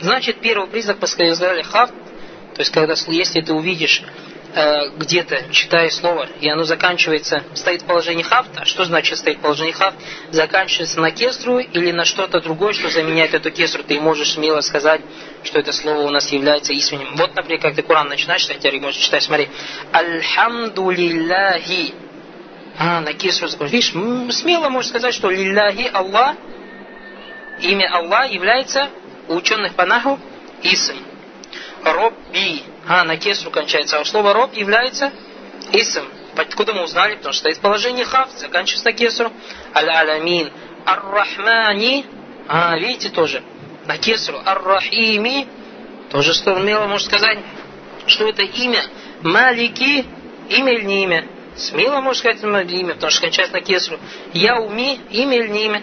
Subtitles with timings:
[0.00, 1.94] Значит, первый признак, мы сказали, хафт,
[2.54, 4.02] то есть, когда, если ты увидишь
[4.54, 9.38] э, где-то, читая слово, и оно заканчивается, стоит в положении хафт, а что значит стоит
[9.38, 9.96] в положении хафт?
[10.30, 15.00] Заканчивается на кестру или на что-то другое, что заменяет эту кестру, ты можешь смело сказать,
[15.44, 17.14] что это слово у нас является именем.
[17.16, 19.48] Вот, например, как ты Коран начинаешь читать, я можешь читать, смотри.
[19.92, 21.94] Альхамду лилляхи.
[22.78, 23.48] А, на кесру.
[23.66, 23.92] Видишь,
[24.34, 26.36] смело можешь сказать, что лилляхи Аллах,
[27.60, 28.90] имя Аллах является
[29.28, 30.18] у ученых по наху
[30.62, 30.96] исм.
[31.82, 32.62] Робби.
[32.86, 33.98] А, на кесру кончается.
[33.98, 35.12] А слово роб является
[35.72, 36.04] исм.
[36.36, 37.16] Откуда мы узнали?
[37.16, 39.32] Потому что стоит положение хав, заканчивается на кесру.
[39.74, 40.52] Аль-Аламин.
[40.84, 42.06] Ар-Рахмани.
[42.48, 43.42] А, видите тоже.
[43.86, 44.40] На кесру.
[44.44, 45.48] Ар-Рахими.
[46.10, 47.38] Тоже смело можно сказать,
[48.06, 48.82] что это имя.
[49.22, 50.04] Малики.
[50.48, 51.26] Имя или не имя?
[51.56, 53.98] Смело можно сказать имя, потому что кончается на кесру.
[54.32, 55.00] Я уми.
[55.10, 55.82] Имя или не имя?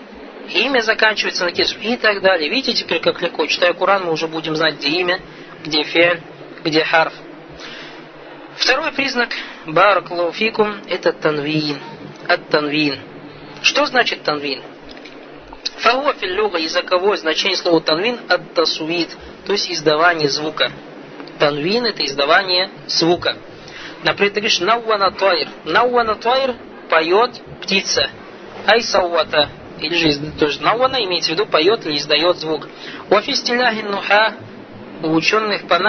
[0.50, 1.80] Имя заканчивается на кесру.
[1.82, 2.50] И так далее.
[2.50, 3.46] Видите теперь, как легко.
[3.46, 5.20] Читая Куран, мы уже будем знать, где имя,
[5.64, 6.22] где фиаль,
[6.64, 7.14] где харф.
[8.58, 9.30] Второй признак
[9.66, 11.80] баракалуфикум это танвин.
[12.28, 13.00] От танвин.
[13.62, 14.62] Что значит танвин?
[15.78, 19.10] Фаго филлюга языковое значение слова танвин от тасуид,
[19.46, 20.72] то есть издавание звука.
[21.40, 23.38] Танвин это издавание звука.
[24.04, 26.56] Например, ты говоришь науана тайр
[26.90, 28.10] поет птица.
[28.68, 29.50] Айсауата.
[29.80, 32.68] Или же то есть науана имеется в виду поет или издает звук.
[33.10, 34.36] Уафистиляхи нуха
[35.04, 35.80] у ученых по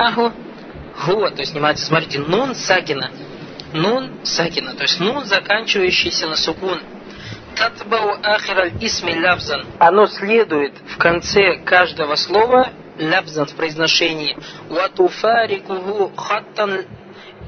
[0.96, 3.10] хуа, то есть снимается, смотрите, нун сакина.
[3.72, 6.80] Нун сакина, то есть нун, заканчивающийся на сукун.
[7.56, 9.66] Татбау ахир исми лавзан.
[9.78, 14.36] Оно следует в конце каждого слова лавзан в произношении.
[14.68, 16.84] Ватуфарикуху хаттан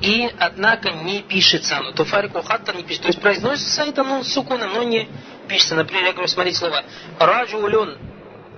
[0.03, 1.93] и, однако, не пишется оно.
[1.93, 3.03] Туфарику хаттан не пишется.
[3.03, 5.09] То есть произносится это нун сукуном, но не
[5.47, 5.75] пишется.
[5.75, 6.85] Например, я говорю, смотрите слово.
[7.19, 7.99] Раджу люн.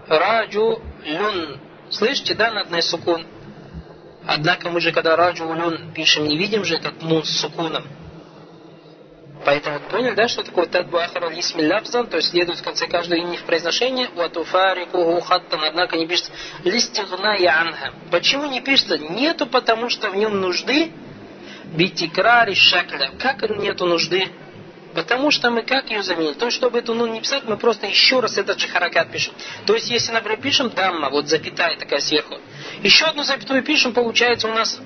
[0.08, 1.60] Раджу люн.
[1.90, 3.26] Слышите, да, надо сукун?
[4.26, 7.84] Однако мы же, когда раджулюн пишем, не видим же этот нун с сукуном.
[9.44, 13.18] Поэтому поняли, да, что такое тадбу ахара лисми лябзан, то есть следует в конце каждого
[13.18, 16.32] имени в произношение, уатуфарику хаттан, однако не пишется
[16.64, 17.94] листигна янха.
[18.10, 18.98] Почему не пишется?
[18.98, 20.92] Нету, потому что в нем нужды
[21.76, 23.12] битикрари шакля.
[23.18, 24.28] Как нету нужды
[24.98, 26.32] Потому что мы как ее заменили?
[26.32, 29.32] То есть, чтобы эту нун не писать, мы просто еще раз этот же харакат пишем.
[29.64, 32.34] То есть, если, например, пишем дамма, вот запятая такая сверху,
[32.82, 34.80] еще одну запятую пишем, получается у нас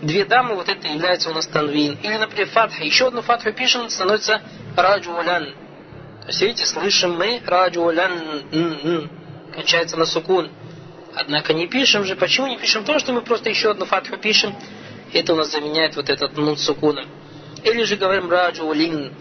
[0.00, 1.98] две дамы, вот это является у нас танвин.
[2.02, 4.40] Или, например, фатха, еще одну фатху пишем, становится
[4.76, 5.44] раджулян.
[6.22, 9.10] То есть, видите, слышим мы раджулян,
[9.54, 10.50] кончается на сукун.
[11.14, 12.16] Однако не пишем же.
[12.16, 12.84] Почему не пишем?
[12.84, 14.56] То, что мы просто еще одну фатху пишем,
[15.12, 17.04] это у нас заменяет вот этот нун сукуном.
[17.62, 19.12] Или же говорим раджулин,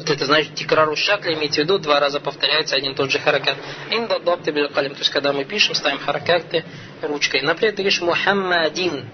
[0.00, 3.56] вот это значит тикрару шакля, имеется в виду, два раза повторяется один тот же харакат.
[3.90, 6.64] Инда дабты то есть когда мы пишем, ставим харакаты
[7.02, 7.42] ручкой.
[7.42, 9.04] Например, ты говоришь Мухаммадин.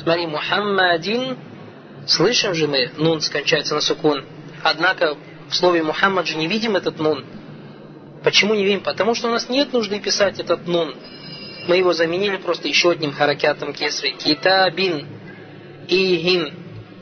[0.00, 1.36] Смотри, Мухаммадин,
[2.06, 4.24] слышим же мы, нун скончается на сукун.
[4.62, 5.16] Однако
[5.48, 7.26] в слове Мухаммад же не видим этот нун.
[8.22, 8.80] Почему не видим?
[8.82, 10.94] Потому что у нас нет нужды писать этот нун.
[11.66, 14.12] Мы его заменили просто еще одним харакятом кесры.
[14.12, 15.04] Китабин,
[15.88, 16.54] ихин,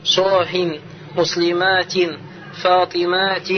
[0.03, 0.81] сохин,
[1.13, 2.17] муслиматин,
[2.62, 3.48] فاطمات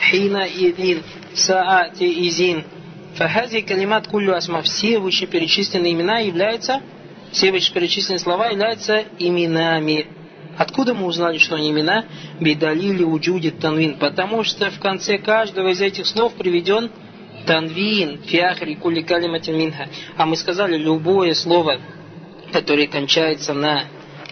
[0.00, 0.98] حينئذ
[1.34, 2.62] ساعتئذ
[3.14, 6.80] فهذه كلمات كل أسماء все вышеперечисленные имена являются
[7.32, 10.06] все вышеперечисленные слова являются именами
[10.60, 12.04] Откуда мы узнали, что они имена?
[12.38, 13.96] Бедалили уджудит танвин.
[13.96, 16.90] Потому что в конце каждого из этих слов приведен
[17.46, 19.88] танвин, фиахри, кули калиматин минха.
[20.18, 21.80] А мы сказали, любое слово,
[22.52, 23.84] которое кончается на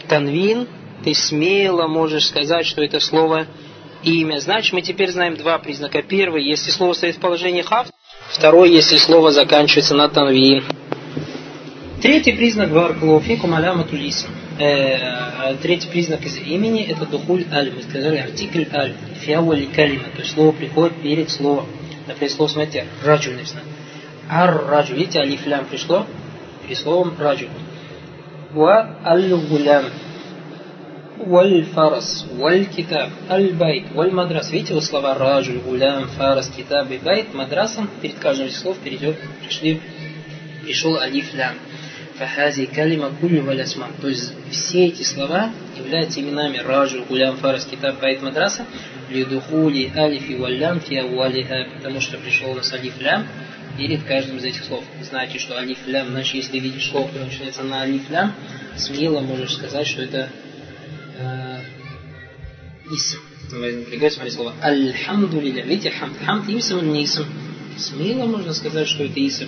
[0.07, 0.69] танвин,
[1.03, 3.47] ты смело можешь сказать, что это слово
[4.04, 4.40] имя.
[4.40, 6.02] Значит, мы теперь знаем два признака.
[6.02, 7.92] Первый, если слово стоит в положении хафт.
[8.30, 10.64] Второй, если слово заканчивается на танвин.
[12.02, 14.28] Третий признак بارك الله فيكم علامات الاسم.
[14.60, 17.72] Э, третий признак из имени это دخول ال.
[17.74, 18.94] Мы сказали артикль ال.
[19.22, 20.10] في أول الكلمة.
[20.16, 21.68] То есть слово приходит перед словом.
[22.08, 23.62] Например, слово, смотрите, раджу написано.
[24.30, 24.96] Ар раджу.
[24.96, 26.06] Видите, алиф лям пришло
[26.64, 27.48] перед словом раджу.
[28.52, 29.86] Ва аль гулям.
[31.18, 34.50] Валь фарас, валь китаб, аль байт, валь мадрас.
[34.52, 37.36] Видите, вот слова رجل, غلام, فرس, كتاب и بيت.
[37.36, 39.80] مدرسة перед каждым из слов перейдет, пришли,
[40.64, 41.54] пришел алиф лям.
[42.18, 43.90] Фахази калима кулю валясма.
[44.02, 48.66] То есть все эти слова являются именами раджуль, гулям, фарас, китаб, байт, мадраса.
[49.12, 51.68] Лидухули алиф и валям фи ауалиха.
[51.78, 53.28] Потому что пришел у нас алиф лям
[53.78, 54.84] перед каждым из этих слов.
[55.02, 58.34] Знаете, что алиф лям, значит, если видишь слово, которое начинается на алиф лям,
[58.76, 60.30] смело можешь сказать, что это
[62.92, 63.20] исм.
[63.52, 64.54] Напрягай, смотри слово.
[64.62, 65.64] Альхамду лиля.
[65.64, 66.18] Видите, хамд.
[66.26, 67.24] Хамд исм или не исм?
[67.78, 69.48] Смело можно сказать, что это исм.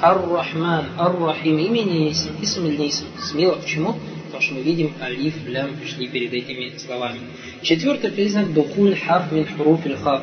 [0.00, 1.58] Ар-Рахман, Ар-Рахим.
[1.58, 3.04] Имени есть, исм или не исм.
[3.18, 3.56] Смело.
[3.56, 3.98] Почему?
[4.26, 7.20] Потому что мы видим алиф, лям пришли перед этими словами.
[7.62, 10.22] Четвертый признак духуль харф мин хуруф хав.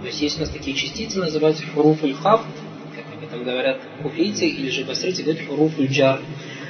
[0.00, 2.44] То есть есть у нас такие частицы, называются хуруф хав,
[2.94, 6.20] как об этом говорят куфийцы, или же басрицы говорят хуруф джар.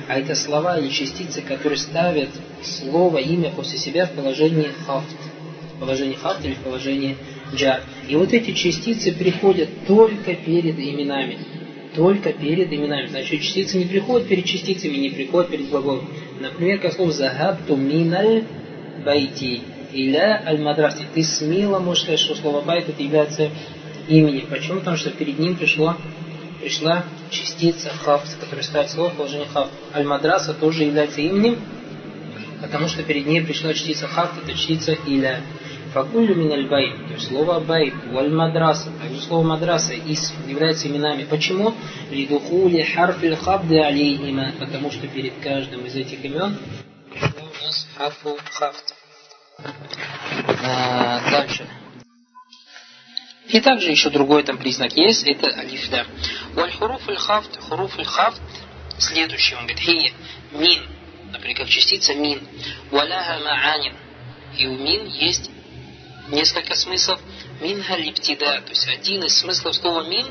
[0.08, 2.29] А это слова или частицы, которые ставят
[2.62, 5.17] слово, имя после себя в положении хафт.
[5.76, 7.17] В положении خفض или в положении
[7.55, 7.83] جر.
[8.08, 11.38] И вот эти частицы приходят только перед именами.
[11.94, 13.06] Только перед именами.
[13.06, 16.09] Значит, частицы не приходят перед частицами, не приходят перед глаголом.
[16.41, 18.44] Например, как слово «ذهبت من
[19.05, 19.62] البيت»
[19.93, 21.05] или المدرسة.
[21.14, 23.50] Ты смело можешь сказать, что слово بيت это является
[24.09, 24.47] именем.
[24.50, 24.81] Почему?
[24.81, 25.97] Потому что перед ним пришло,
[26.61, 29.73] пришла частица خفض, которая ставит слово в положение خفض.
[29.94, 31.61] المدرسة тоже является именем,
[32.61, 35.43] потому что перед ней пришла частица خفض, это частица إلى.
[35.93, 41.25] فكل من البيت, то есть слово بيت, والمدرسة, также слово مدرسة اسم является именами.
[41.25, 41.75] Почему?
[42.11, 46.59] لدخول حرف الخفض عليهما, потому что перед каждым из этих имен
[47.14, 48.94] у нас حرف خفض.
[50.62, 51.67] А, дальше.
[53.49, 56.07] И также еще другой там признак есть, это алиф да.
[56.55, 58.41] وحروف الخفض, حروف الخفض,
[58.99, 60.13] следующий, он говорит, хия,
[60.53, 60.83] мин,
[61.33, 62.41] например, как частица мин,
[62.91, 63.95] валяха маанин,
[64.57, 65.51] и у мин есть
[66.29, 67.21] несколько смыслов.
[67.61, 70.27] Минха липтида, то есть один из смыслов слова мин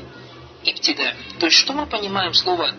[0.64, 1.14] иптида.
[1.40, 2.74] То есть что мы понимаем слово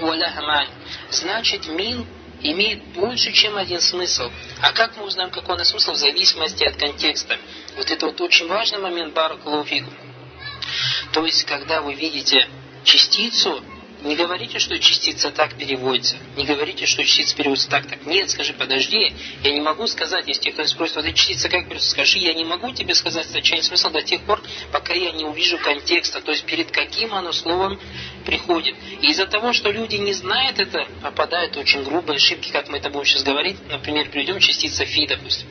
[0.00, 0.66] валяха
[1.10, 2.06] Значит мин
[2.42, 4.30] имеет больше, чем один смысл.
[4.60, 7.38] А как мы узнаем, какой он смысл, в зависимости от контекста.
[7.76, 9.90] Вот это вот очень важный момент Баракалуфику.
[11.12, 12.48] То есть, когда вы видите
[12.84, 13.62] частицу,
[14.02, 16.16] не говорите, что частица так переводится.
[16.36, 18.06] Не говорите, что частица переводится так, так.
[18.06, 19.12] Нет, скажи, подожди.
[19.42, 22.44] Я не могу сказать, если кто-то спросит, вот эта частица как переводится, скажи, я не
[22.44, 24.40] могу тебе сказать значение смысла до тех пор,
[24.72, 27.80] пока я не увижу контекста, то есть перед каким оно словом
[28.24, 28.76] приходит.
[29.02, 32.90] И из-за того, что люди не знают это, попадают очень грубые ошибки, как мы это
[32.90, 33.56] будем сейчас говорить.
[33.68, 35.48] Например, приведем частица фи, допустим.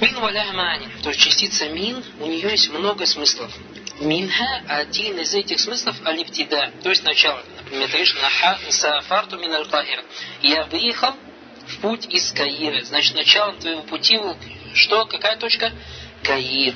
[0.00, 3.50] Мин валяхмани, то есть частица мин, у нее есть много смыслов.
[4.00, 7.42] Минха один из этих смыслов алиптида, то есть начало.
[7.56, 8.16] Например, ты говоришь,
[8.70, 9.66] сафарту мин аль
[10.42, 11.14] Я выехал
[11.66, 12.84] в путь из Каира.
[12.84, 14.20] Значит, началом твоего пути
[14.74, 15.06] что?
[15.06, 15.72] Какая точка?
[16.22, 16.74] Каир.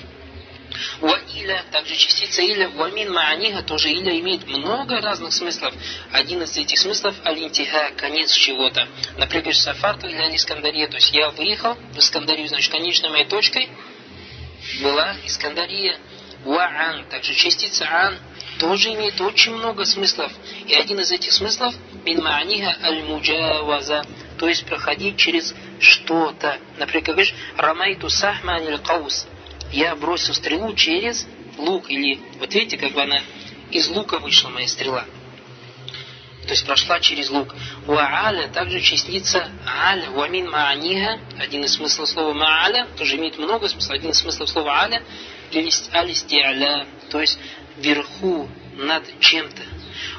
[1.00, 5.74] Ва иля, также частица иля, вамин мааниха, тоже иля имеет много разных смыслов.
[6.12, 8.88] Один из этих смыслов алинтиха, конец чего-то.
[9.18, 13.68] Например, сафарту или Искандария, то есть я выехал в Искандарию, значит, конечной моей точкой
[14.80, 15.98] была Искандария.
[16.44, 18.18] Ваан, также частица ан,
[18.58, 20.32] тоже имеет очень много смыслов.
[20.66, 24.04] И один из этих смыслов мин мааниха аль-муджаваза,
[24.38, 26.58] то есть проходить через что-то.
[26.78, 29.26] Например, как говоришь, рамайту сахма аниль каус.
[29.72, 31.26] Я бросил стрелу через
[31.58, 31.90] лук.
[31.90, 33.20] Или, вот видите, как бы она
[33.70, 35.04] из лука вышла моя стрела.
[36.44, 37.54] То есть прошла через лук.
[37.86, 43.92] Вааля также частица аля, вамин мааниха, один из смыслов слова мааля, тоже имеет много смыслов,
[43.92, 45.02] один из смыслов слова аля,
[45.52, 47.38] алистиаля, то есть
[47.76, 48.48] вверху,
[48.80, 49.62] над чем-то.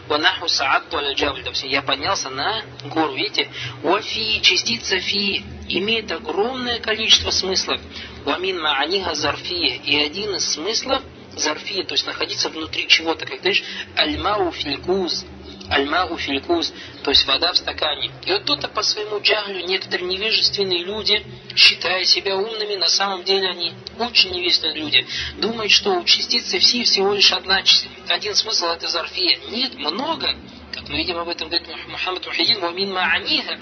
[0.07, 3.49] Ванаху саадту аля допустим, я поднялся на гору, видите?
[3.81, 7.81] Вафи, частица фи, имеет огромное количество смыслов.
[8.25, 11.01] Вамин мааниха зарфия, и один из смыслов
[11.35, 13.63] зарфия, то есть находиться внутри чего-то, как говоришь,
[13.95, 15.25] альмау филькуз,
[15.71, 16.73] альмау филькуз,
[17.03, 18.11] то есть вода в стакане.
[18.25, 23.49] И вот тут по своему джаглю некоторые невежественные люди, считая себя умными, на самом деле
[23.49, 25.07] они очень невежественные люди,
[25.37, 27.63] думают, что у частицы все всего лишь одна,
[28.09, 29.39] один смысл это зарфия.
[29.49, 30.35] Нет, много.
[30.73, 33.57] Как мы видим об этом говорит Мухаммад Мухидин, вамин мааниха.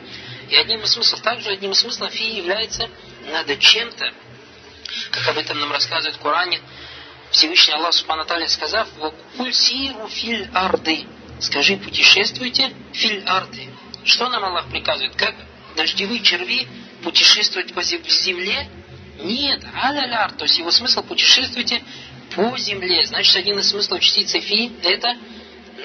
[0.50, 2.89] И одним из смыслов, также одним из смыслов фи является
[3.31, 4.12] надо чем-то,
[5.12, 6.60] как об этом нам рассказывает в Коране,
[7.31, 11.05] Всевышний Аллах Субхану сказав, «Вакуль сиру филь арды».
[11.39, 13.69] Скажи, путешествуйте филь арты.
[14.03, 15.15] Что нам Аллах приказывает?
[15.15, 15.36] Как
[15.75, 16.67] дождевые черви
[17.01, 18.69] путешествовать по земле?
[19.22, 21.81] Нет, аляляр, то есть его смысл путешествуйте
[22.36, 23.05] по земле.
[23.05, 25.15] Значит, один из смыслов частицы фи это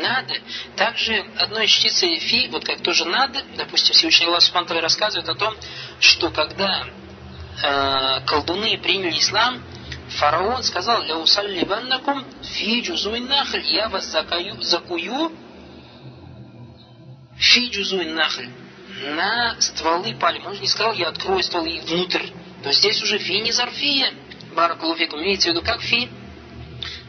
[0.00, 0.34] надо.
[0.76, 5.34] Также одной из частицы фи, вот как тоже надо, допустим, Всевышний Аллах Субхану рассказывает о
[5.36, 5.54] том,
[6.00, 6.84] что когда
[7.62, 9.62] э, колдуны приняли ислам,
[10.18, 15.32] фараон сказал, «Ля усалливаннакум фи джузуин нахль, я вас закую, закую
[17.44, 18.48] фи джузуин нахль,
[19.16, 20.48] на стволы пальмы.
[20.48, 22.26] Он же не сказал, я открою стволы внутрь.
[22.62, 24.12] То здесь уже фи не зарфия.
[24.54, 25.20] Баракулуфикум.
[25.22, 26.08] Имеется в виду как фи?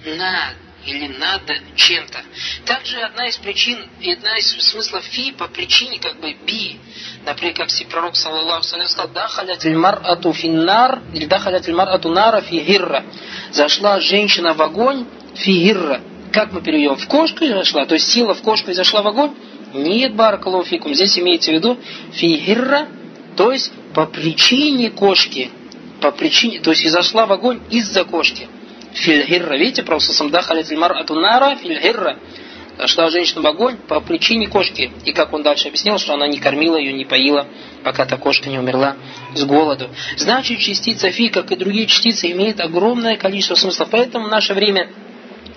[0.05, 0.53] На
[0.85, 2.19] или надо чем-то.
[2.65, 6.79] Также одна из причин, одна из смыслов фи по причине как бы би.
[7.25, 13.03] Например, как пророк, саллаллаху салям, сказал, дахалят мар'ату финнар, или дахалят мар'ату нара фи гирра.
[13.51, 16.01] Зашла женщина в огонь фи гирра.
[16.31, 16.97] как мы переведем?
[16.97, 19.33] В кошку зашла, то есть сила в кошку и зашла в огонь?
[19.75, 20.93] Нет, баракалуфикум.
[20.93, 21.77] Здесь имеется в виду
[22.11, 22.87] фигирра,
[23.35, 25.51] то есть по причине кошки.
[26.01, 28.47] По причине, то есть и зашла в огонь из-за кошки.
[28.93, 29.57] Фильгирра.
[29.57, 32.17] Видите, просто самдахалит ату нара фильгирра.
[32.77, 34.91] Зашла женщина в огонь по причине кошки.
[35.05, 37.47] И как он дальше объяснил, что она не кормила ее, не поила,
[37.83, 38.97] пока та кошка не умерла
[39.33, 39.89] с голоду.
[40.17, 43.89] Значит, частица фи, как и другие частицы, имеет огромное количество смыслов.
[43.91, 44.89] Поэтому в наше время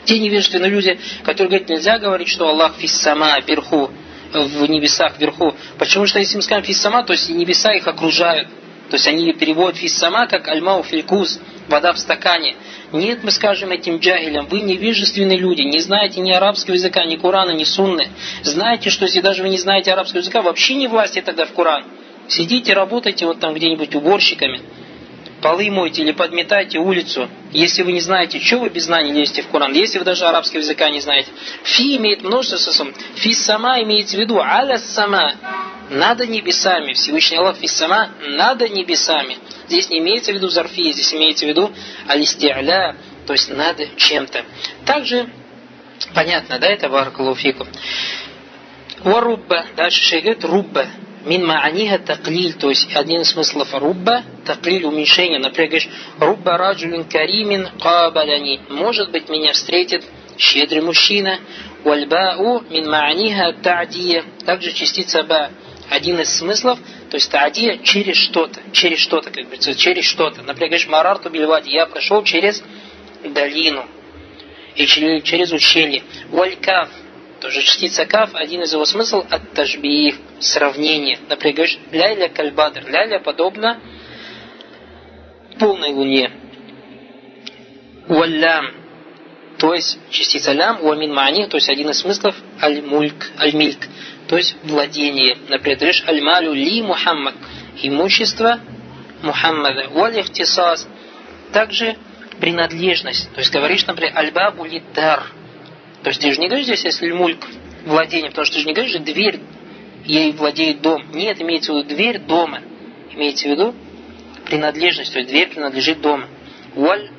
[0.05, 3.91] те невежественные люди, которые говорят, нельзя говорить, что Аллах фис сама, верху,
[4.33, 5.55] в небесах вверху.
[5.79, 8.49] Почему что если мы скажем фис сама, то есть небеса их окружают.
[8.91, 12.57] То есть они переводят фис сама, как альмау филькуз, вода в стакане.
[12.93, 17.51] Нет, мы скажем этим джагилям, вы невежественные люди, не знаете ни арабского языка, ни Курана,
[17.51, 18.09] ни Сунны.
[18.43, 21.85] Знаете, что если даже вы не знаете арабского языка, вообще не власти тогда в Куран.
[22.29, 24.61] Сидите, работайте вот там где-нибудь уборщиками
[25.41, 29.49] полы мойте или подметайте улицу, если вы не знаете, что вы без знаний лезете в
[29.49, 31.31] Коран, если вы даже арабского языка не знаете.
[31.63, 32.95] Фи имеет множество смыслов.
[33.17, 35.35] Фи сама имеется в виду аля сама.
[35.91, 36.93] Надо небесами.
[36.93, 39.39] Всевышний Аллах фи сама надо небесами.
[39.69, 41.71] Здесь не имеется в виду зарфи, здесь имеется в виду
[42.07, 44.45] алистиаля, то есть надо чем-то.
[44.85, 45.29] Также,
[46.15, 47.67] понятно, да, это варакалуфику.
[49.01, 50.89] Варубба, дальше шейх рубба,
[51.29, 55.39] Мин мааниха таклиль, то есть один из смыслов рубба, таклиль уменьшение.
[55.39, 58.63] Например, говоришь, рубба раджулин каримин кабаляни.
[58.71, 60.05] Может быть, меня встретит
[60.39, 61.39] щедрый мужчина.
[61.85, 64.25] Вальбау мин мааниха та'дия.
[64.47, 65.51] Также частица ба.
[65.91, 66.79] Один из смыслов,
[67.11, 68.61] то есть та'дия через что-то.
[68.73, 70.41] Через что-то, как говорится, через что-то.
[70.41, 71.69] Например, говоришь, марарту бильвади.
[71.69, 72.65] Я прошел через
[73.23, 73.85] долину.
[74.77, 76.05] И через ущелье.
[76.31, 76.89] Валькав
[77.41, 81.19] тоже частица каф, один из его смысл от тажбиих, сравнение.
[81.29, 83.81] Например, говоришь, ляйля кальбадр, ляйля подобно
[85.59, 86.31] полной луне.
[88.09, 88.67] Уаллям,
[89.59, 93.87] то есть частица лям, уамин мани, то есть один из смыслов аль-мульк, аль-мильк,
[94.29, 95.37] то есть владение.
[95.49, 97.35] Например, говоришь, аль-малю ли Мухаммад,
[97.83, 98.61] имущество
[99.23, 100.87] Мухаммада, уаль-ихтисас,
[101.53, 101.97] также
[102.41, 103.33] принадлежность.
[103.35, 105.33] То есть говоришь, например, аль-бабу лидар,
[106.03, 107.45] то есть ты же не говоришь здесь, если мульк
[107.85, 109.41] владение, потому что ты же не говоришь, дверь
[110.05, 111.05] ей владеет дом.
[111.13, 112.63] Нет, имеется в виду дверь дома.
[113.13, 113.75] Имеется в виду
[114.47, 116.25] принадлежность, то есть дверь принадлежит дому.
[116.75, 117.11] Валь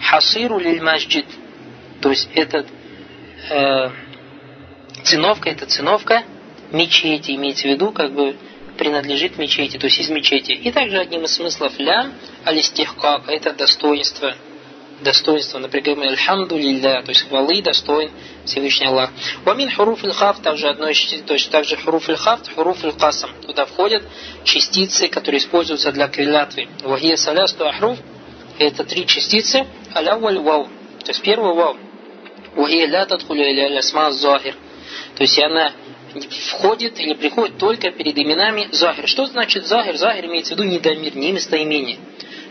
[0.00, 1.26] хасиру лиль масджид.
[2.00, 2.66] То есть этот
[3.50, 3.90] э,
[5.02, 6.24] циновка, это циновка
[6.70, 8.36] мечети, имеется в виду, как бы
[8.76, 10.52] принадлежит мечети, то есть из мечети.
[10.52, 12.12] И также одним из смыслов лям
[12.44, 14.34] алистихкак, это достоинство
[15.00, 18.10] достоинства, например, Альхамду лилля, то есть хвалы достоин
[18.44, 19.10] Всевышний Аллах.
[19.44, 20.94] Вамин хуруф хаф также одной
[21.26, 23.30] то есть также хуруф хаф, хуруф касам.
[23.46, 24.02] Туда входят
[24.44, 26.68] частицы, которые используются для клятвы.
[26.82, 27.98] Вахия салясту ахруф,
[28.58, 30.64] это три частицы, аляуаль вау,
[31.04, 31.76] то есть первый вау.
[32.56, 34.56] Вахия ля тадхулю иля асма захир.
[35.16, 35.72] То есть она
[36.50, 39.06] входит или приходит только перед именами Захир.
[39.06, 39.96] Что значит Захир?
[39.96, 41.98] Захир имеется в виду не дамир, не местоимение.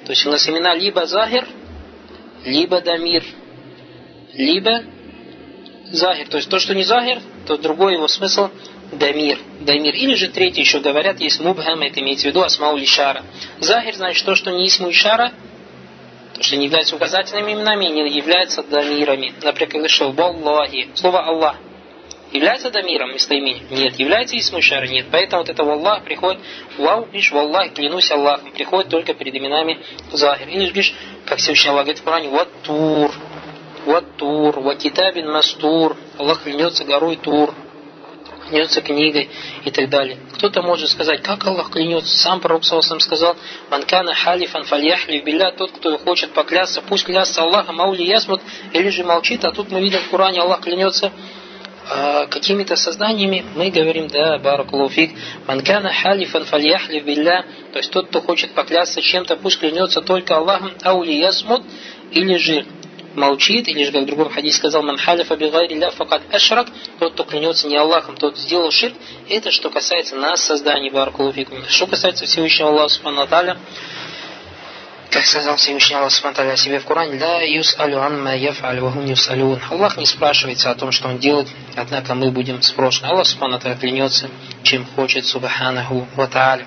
[0.05, 1.47] То есть у нас имена либо Захир,
[2.45, 3.23] либо дамир,
[4.33, 4.83] либо
[5.91, 6.27] захир.
[6.27, 8.49] То есть то, что не захир, то другой его смысл
[8.91, 9.39] дамир.
[9.61, 9.93] Дамир.
[9.95, 13.23] Или же третий еще говорят, есть мубхам, это имеется в виду асмау лишара.
[13.59, 15.33] Захир значит то, что не исму ишара,
[16.33, 19.33] то, что не является указательными именами, не является дамирами.
[19.41, 21.57] Например, когда шел Баллахи, слово Аллах
[22.31, 23.65] является дамиром местоимением?
[23.69, 23.99] Нет.
[23.99, 24.87] Является исмушара?
[24.87, 25.07] Нет.
[25.11, 26.41] Поэтому вот это Аллах приходит,
[26.77, 29.79] вау, пишешь, Аллах, клянусь Аллахом, приходит только перед именами
[30.11, 30.47] Захир.
[30.49, 33.11] Же пишешь, как Всевышний Аллах говорит в Коране, вот тур,
[33.85, 37.53] вот тур, вот китабин мастур, Аллах клянется горой тур,
[38.49, 39.29] клянется книгой
[39.63, 40.17] и так далее.
[40.33, 42.17] Кто-то может сказать, как Аллах клянется?
[42.17, 43.35] Сам пророк Саусам сказал,
[43.69, 48.41] манкана халифан фальяхли билля, тот, кто хочет поклясться, пусть клясться Аллахом, аули ясмут,
[48.73, 51.36] или же молчит, а тут мы видим в Коране, Аллах клянется а,
[52.29, 55.11] какими-то созданиями, мы говорим, да, баракулуфик,
[55.47, 60.73] манкана халифан фальяхли билля, то есть тот, кто хочет поклясться чем-то, пусть клянется только Аллахом,
[60.83, 61.63] аули ясмут,
[62.11, 62.65] или же
[63.15, 66.67] молчит, или же, как в другом хадисе сказал, ман халифа бигайрилля факат ашрак,
[66.99, 68.93] тот, кто клянется не Аллахом, тот сделал ширк,
[69.29, 71.63] это что касается нас, создания баракулуфикум.
[71.67, 73.21] Что касается Всевышнего Аллаха, Субхану
[75.17, 79.03] как сказал Всевышний Аллах Субтитры о себе в Коране, «Да юс алю анма яфаль вахум
[79.03, 79.59] юсалюн».
[79.71, 83.07] Аллах не спрашивается о том, что Он делает, однако мы будем спрошены.
[83.07, 84.29] Аллах Субтитры клянется,
[84.61, 86.59] чем хочет, Субханаху ва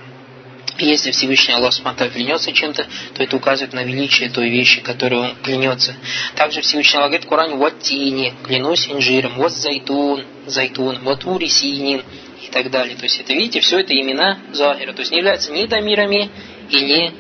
[0.78, 5.36] если Всевышний Аллах Субтитры клянется чем-то, то это указывает на величие той вещи, которой Он
[5.44, 5.94] клянется.
[6.34, 12.02] Также Всевышний Аллах говорит в Коране, «Вот тини, клянусь инжиром, вот зайтун, зайтун, вот урисинин»
[12.42, 12.96] и так далее.
[12.96, 14.92] То есть это, видите, все это имена Захира.
[14.92, 16.30] То есть не являются ни дамирами
[16.68, 17.12] и не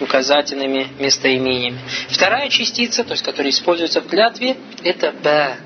[0.00, 1.78] указательными местоимениями.
[2.08, 5.56] Вторая частица, то есть которая используется в клятве, это ба.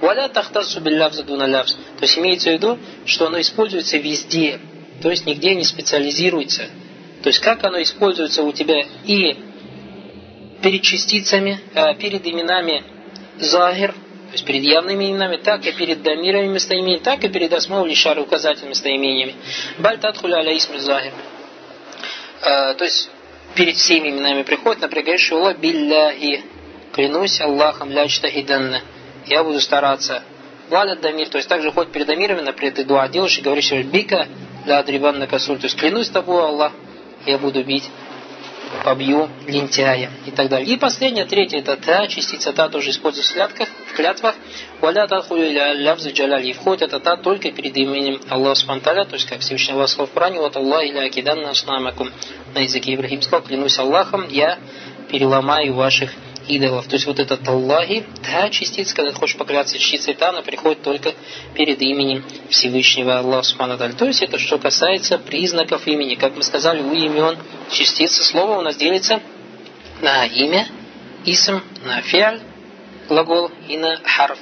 [0.00, 1.74] Валя тахтасу биллявза дуна лявз.
[1.74, 4.60] То есть имеется в виду, что оно используется везде,
[5.02, 6.66] то есть нигде не специализируется.
[7.22, 9.36] То есть как оно используется у тебя и
[10.62, 12.84] перед частицами, э, перед именами
[13.38, 17.86] Захир, то есть перед явными именами, так и перед дамирами местоимениями, так и перед осмов
[17.86, 19.34] лишары указательными местоимениями.
[19.78, 21.12] Баль тадхуля аля Захир.
[22.42, 23.10] Э, то есть
[23.58, 26.44] перед всеми именами приходит, например, говоришь, Аллах билляхи,
[26.92, 28.82] клянусь Аллахом ля чтахиданна,
[29.26, 30.22] я буду стараться.
[30.70, 34.28] Валят дамир, то есть также ходит перед амирами, например, ты дуа делаешь и говоришь, бика
[34.64, 36.72] ля адрибан на касуль, то есть клянусь тобой, Аллах,
[37.26, 37.90] я буду бить
[38.84, 40.68] побью лентяя и так далее.
[40.68, 44.34] И последнее, третье, это та, частица та тоже используется в клятвах, в клятвах.
[44.80, 46.48] Валя тадхулю лявзу джаляли.
[46.48, 50.06] И входит это та только перед именем Аллаха Субтитры, то есть как Всевышний Аллах сказал
[50.06, 52.10] в Коране, вот Аллах иля акидан наснамакум.
[52.54, 54.58] На языке Ибрахим сказал, клянусь Аллахом, я
[55.10, 56.12] переломаю ваших
[56.48, 56.86] идолов.
[56.86, 60.82] То есть вот этот Аллахи, та частица, когда ты хочешь покляться частицей та, она приходит
[60.82, 61.14] только
[61.54, 66.14] перед именем Всевышнего Аллаха Субхану То есть это что касается признаков имени.
[66.14, 67.38] Как мы сказали, у имен
[67.70, 69.20] частицы слова у нас делится
[70.00, 70.68] на имя,
[71.24, 72.40] исм, на фиаль,
[73.08, 74.38] глагол и на харф,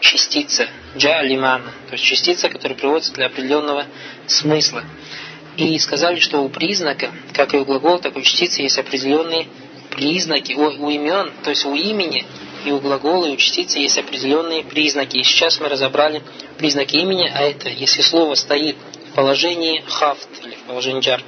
[0.00, 3.86] частица, джа лиман, то есть частица, которая приводится для определенного
[4.26, 4.84] смысла.
[5.56, 9.48] И сказали, что у признака, как и у глагола, так и у частицы есть определенные
[9.96, 12.24] признаки, у, у имен, то есть у имени
[12.64, 15.16] и у глагола, и у частицы есть определенные признаки.
[15.16, 16.22] И сейчас мы разобрали
[16.58, 18.76] признаки имени, а это если слово стоит
[19.10, 21.22] в положении хафт или в положении джар,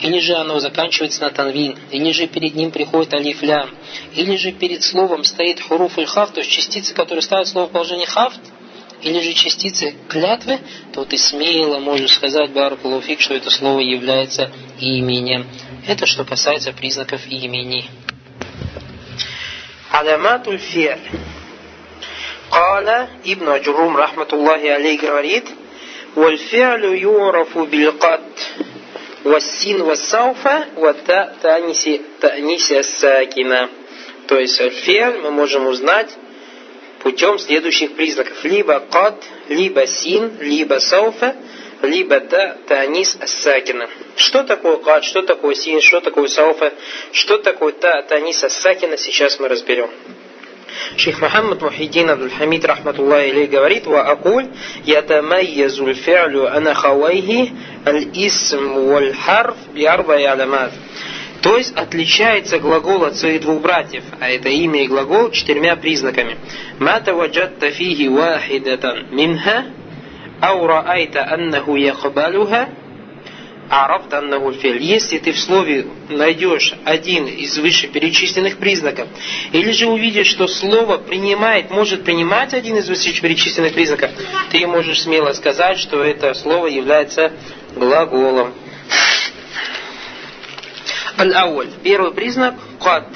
[0.00, 3.70] или же оно заканчивается на танвин, или же перед ним приходит алиф лям,
[4.14, 7.72] или же перед словом стоит хуруф и хафт, то есть частицы, которые ставят слово в
[7.72, 8.40] положении хафт,
[9.01, 10.59] или же частицы клятвы,
[10.93, 15.45] то ты смело можешь сказать Баракулуфик, что это слово является именем.
[15.87, 17.85] Это что касается признаков имени.
[19.91, 20.99] علامات الفعل
[22.51, 22.87] قال
[23.25, 25.45] ابن أجروم رحمة الله عليه говорит
[26.15, 28.21] والفعل يعرف بالقد
[29.25, 31.89] والسين والسوف والتاء تأنيس
[32.21, 33.69] تأنيس الساكنة
[34.27, 36.09] то есть фиаль мы можем узнать
[37.02, 38.44] путем следующих признаков.
[38.44, 41.36] Либо кад, либо син, либо сауфа,
[41.82, 43.88] либо та, танис, ассакина.
[44.16, 46.72] Что такое кад, что такое син, что такое сауфа,
[47.12, 49.90] что такое та, танис, ассакина, сейчас мы разберем.
[50.96, 54.46] Шейх Мухаммад Мухиддин Абдул-Хамид Рахматуллах Илей говорит, «Ва акуль
[54.84, 57.52] ятамайязу фи'лю ана хавайхи
[57.84, 60.72] аль-исм валь-харф биарба аламат».
[61.42, 66.38] То есть отличается глагол от своих двух братьев, а это имя и глагол четырьмя признаками.
[66.78, 69.64] Мата ваджатта фихи вахидатан минха,
[70.40, 72.68] ау раайта аннаху яхабалюха,
[73.68, 74.80] арафт аннаху фель.
[74.80, 79.08] Если ты в слове найдешь один из вышеперечисленных признаков,
[79.50, 84.12] или же увидишь, что слово принимает, может принимать один из вышеперечисленных признаков,
[84.52, 87.32] ты можешь смело сказать, что это слово является
[87.74, 88.52] глаголом.
[91.18, 91.70] Аль-Ауль.
[91.82, 93.06] Первый признак– кад.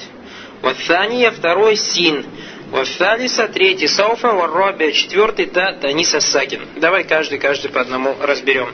[0.62, 2.24] Ваthания, второй– син.
[2.70, 6.62] Вафалиса, третий сауфа, варрабия, четвертый та таниса сакин.
[6.76, 8.72] Давай каждый, каждый по одному разберем.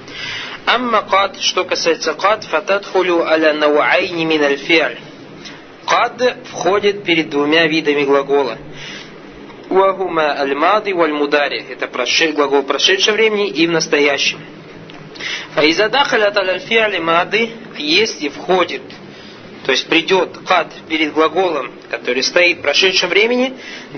[0.64, 4.98] Амма кад, что касается кад, фатадхулю аля науайни мин аль
[5.86, 8.56] Кад входит перед двумя видами глагола.
[9.68, 11.66] Уахума аль-мади валь-мудари.
[11.70, 11.88] Это
[12.32, 14.38] глагол прошедшего времени и в настоящем.
[15.54, 18.82] Фаизадахалят аль-фиали мады, если входит
[19.64, 23.54] то есть придет кад перед глаголом, который стоит в прошедшем времени,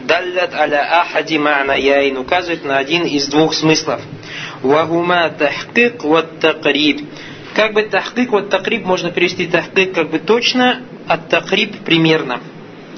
[0.06, 4.02] даллят аля ахади ма'на яин, указывает на один из двух смыслов.
[4.62, 7.08] Вагума тахкик вот такриб.
[7.54, 12.40] Как бы тахкик вот такриб можно перевести тахкик как бы точно, а такриб примерно.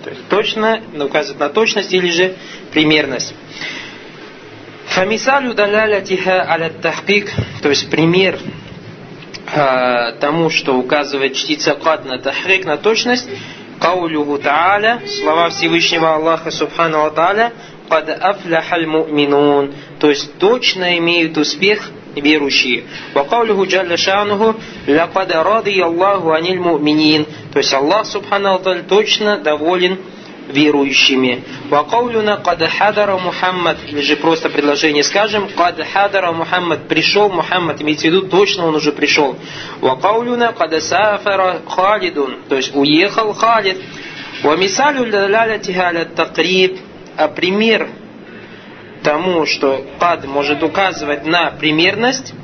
[0.03, 2.35] То есть точно, указывает на точность или же
[2.73, 3.35] примерность.
[4.87, 7.31] Фамисалю далялятиха аля тахкик,
[7.63, 8.39] то есть пример
[10.21, 13.29] тому, что указывает чтица кад на тахрик, на точность,
[13.81, 17.53] каулюху та'аля, слова Всевышнего Аллаха Субхану Ва Та'аля,
[17.89, 22.85] кад афляхаль му'минун, то есть точно имеют успех верующие.
[23.15, 24.57] Вакаулюху джалля шануху,
[24.87, 29.99] лакад ради Аллаху аниль му'минин, то есть Аллах Субхану Ва точно доволен
[30.49, 31.45] верующими.
[31.69, 38.09] Вакаулюна кад хадара Мухаммад, или же просто предложение скажем, кад хадара Мухаммад, пришел Мухаммад, имеется
[38.09, 39.37] в виду, точно он уже пришел.
[39.81, 43.79] Вакаулюна кад сафара Халидун, то есть уехал Халид.
[44.43, 46.79] Вамисалю далялятиха аля такриб,
[47.17, 47.89] а пример
[49.03, 52.35] тому, что кад может указывать на примерность,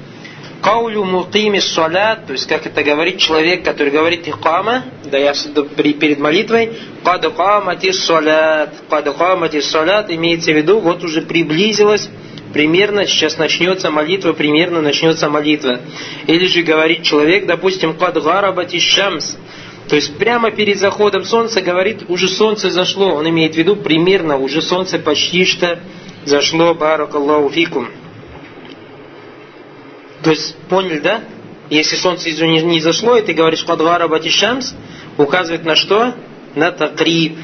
[0.62, 5.34] Каулю мукими салят, то есть как это говорит человек, который говорит ихкама, да я
[5.76, 6.72] перед молитвой,
[7.02, 12.08] кад камати салят, кад камати салят, имеется в виду, вот уже приблизилась
[12.52, 15.80] примерно сейчас начнется молитва, примерно начнется молитва.
[16.28, 19.36] Или же говорит человек, допустим, кад гарабати шамс,
[19.88, 23.14] то есть прямо перед заходом солнца говорит, уже солнце зашло.
[23.14, 25.80] Он имеет в виду примерно, уже солнце почти что
[26.24, 27.88] зашло, баракаллаху фикум.
[30.22, 31.20] То есть, поняли, да?
[31.70, 34.74] Если солнце еще не, не зашло, и ты говоришь «Кадвара батишамс»,
[35.16, 36.14] указывает на что?
[36.54, 37.38] На такриб.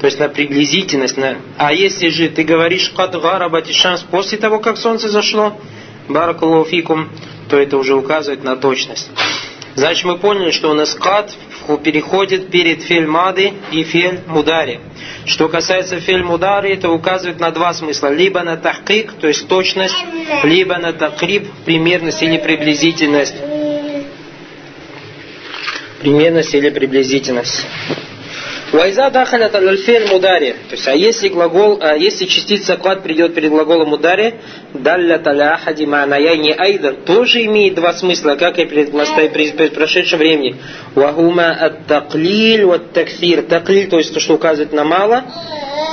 [0.00, 1.16] То есть на приблизительность.
[1.16, 1.38] На...
[1.56, 5.58] А если же ты говоришь «Кадвара батишамс» после того, как солнце зашло,
[6.08, 7.08] баракалуфикум,
[7.48, 9.10] то это уже указывает на точность.
[9.74, 10.94] Значит, мы поняли, что у нас
[11.68, 14.80] кат переходит перед фельмады и фель мудари.
[15.26, 18.08] Что касается фель мудари, это указывает на два смысла.
[18.12, 19.96] Либо на тахкик, то есть точность,
[20.44, 23.36] либо на такриб, примерность или приблизительность.
[26.00, 27.66] Примерность или приблизительность.
[28.72, 29.78] Вайза дахалят аль
[30.10, 30.52] мудари.
[30.68, 34.34] То есть, а если глагол, а если частица клад придет перед глаголом ударе,
[34.74, 40.56] далля таля ахади не айдан, тоже имеет два смысла, как и при, при прошедшем времени.
[40.94, 43.42] Вахума ат таклиль вот таксир.
[43.42, 45.24] Таклиль, то есть то, что указывает на мало,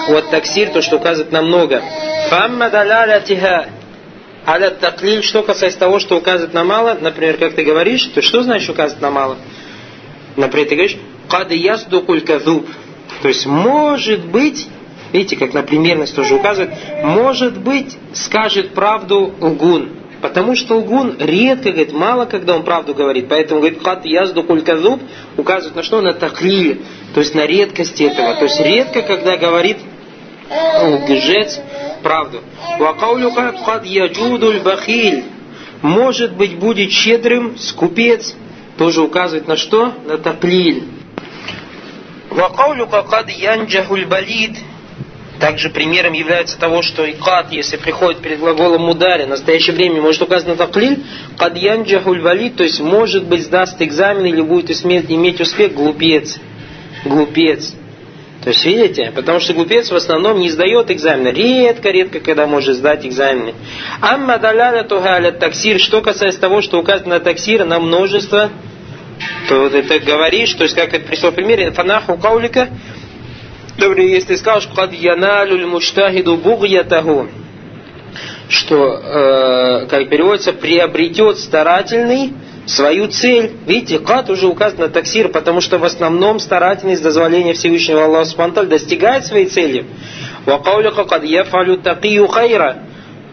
[0.09, 1.81] вот таксир, то, что указывает на много.
[2.29, 3.67] Фамма даляля тиха.
[4.45, 8.43] Аля таклиль, что касается того, что указывает на мало, например, как ты говоришь, то что
[8.43, 9.37] значит указывает на мало?
[10.35, 10.97] Например, ты говоришь,
[11.29, 12.67] Кад ясдукуль казуб.
[13.21, 14.67] То есть, может быть,
[15.11, 19.89] видите, как на примерность тоже указывает, может быть, скажет правду лгун.
[20.21, 23.27] Потому что лгун редко говорит, мало когда он правду говорит.
[23.29, 25.01] Поэтому говорит, кад ясдукуль казуб
[25.37, 26.01] указывает на что?
[26.01, 26.81] На таклиль.
[27.13, 28.35] То есть на редкость этого.
[28.35, 29.77] То есть редко, когда говорит
[31.09, 31.59] лжец
[32.01, 32.41] правду.
[32.79, 35.25] Вакаулюка кад яджудуль бахиль.
[35.81, 38.35] Может быть, будет щедрым скупец.
[38.77, 39.93] Тоже указывает на что?
[40.05, 40.83] На таклиль.
[42.24, 42.24] Вакаулюка кад янджахуль балид.
[45.39, 50.21] Также примером является того, что икат, если приходит перед глаголом мудари, в настоящее время может
[50.21, 51.03] указать на таклиль,
[51.37, 56.37] кад янджахуль валид, то есть может быть сдаст экзамен или будет иметь успех глупец.
[57.03, 57.75] Глупец.
[58.45, 61.29] То есть, видите, потому что глупец в основном не сдает экзамены.
[61.29, 63.55] Редко-редко, когда может сдать экзамены.
[64.01, 65.79] Амма даляля тугаля таксир.
[65.79, 68.51] Что касается того, что указано на таксир, на множество
[69.47, 72.69] то вот это говоришь, то есть как это пришло в примере, фанаху каулика,
[73.77, 77.27] Добрый, если скажешь, кад яналюль муштахиду бугьятаху,
[78.47, 82.33] что, э, как переводится, приобретет старательный
[82.65, 83.51] свою цель.
[83.67, 88.65] Видите, кат уже указан на таксир, потому что в основном старательность дозволения Всевышнего Аллаха Субтитры
[88.67, 89.85] достигает своей цели.
[90.45, 92.77] Вакаулика кад яфалю такию хайра.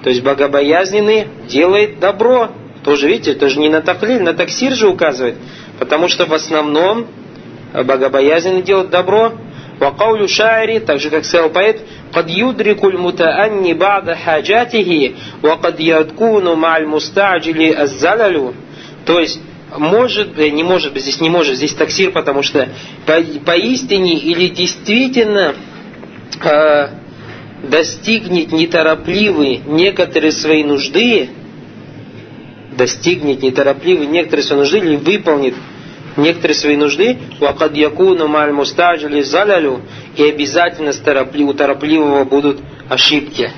[0.02, 2.50] То есть богобоязненный делает добро.
[2.84, 5.36] Тоже, видите, это же не на таклиль, на таксир же указывает.
[5.81, 7.07] Потому что в основном
[7.73, 9.33] богобоязненно делать добро.
[9.79, 16.77] Вакаулю шаири, так же как сказал поэт, قد يدرك المتأني بعد حاجاته وقد يكون مع
[16.77, 18.53] المستعجل الزلل
[19.05, 19.39] то есть
[19.77, 22.67] может, э, не может быть, здесь не может, здесь таксир, потому что
[23.05, 25.55] по, поистине или действительно
[26.43, 26.87] э,
[27.63, 31.29] достигнет неторопливый некоторые свои нужды,
[32.82, 35.54] достигнет неторопливый некоторые свои нужды или выполнит
[36.16, 39.82] некоторые свои нужды, вакад якуну маль мустаджили залялю,
[40.16, 43.52] и обязательно у торопливого будут ошибки.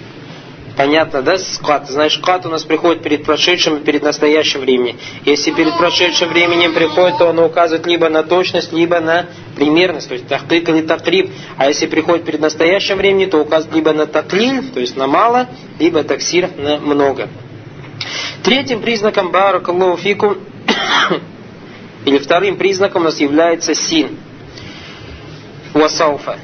[0.77, 1.89] Понятно, да, скат?
[1.89, 4.97] Знаешь, скат у нас приходит перед прошедшим и перед настоящим временем.
[5.25, 10.15] Если перед прошедшим временем приходит, то он указывает либо на точность, либо на примерность, то
[10.15, 11.31] есть тахкик или такриб.
[11.57, 15.49] А если приходит перед настоящим временем, то указывает либо на таклиль, то есть на мало,
[15.79, 17.29] либо таксир на много.
[18.43, 20.39] Третьим признаком баракаллаху фикум
[22.05, 24.19] или вторым признаком у нас является син.
[25.73, 26.39] Васауфа.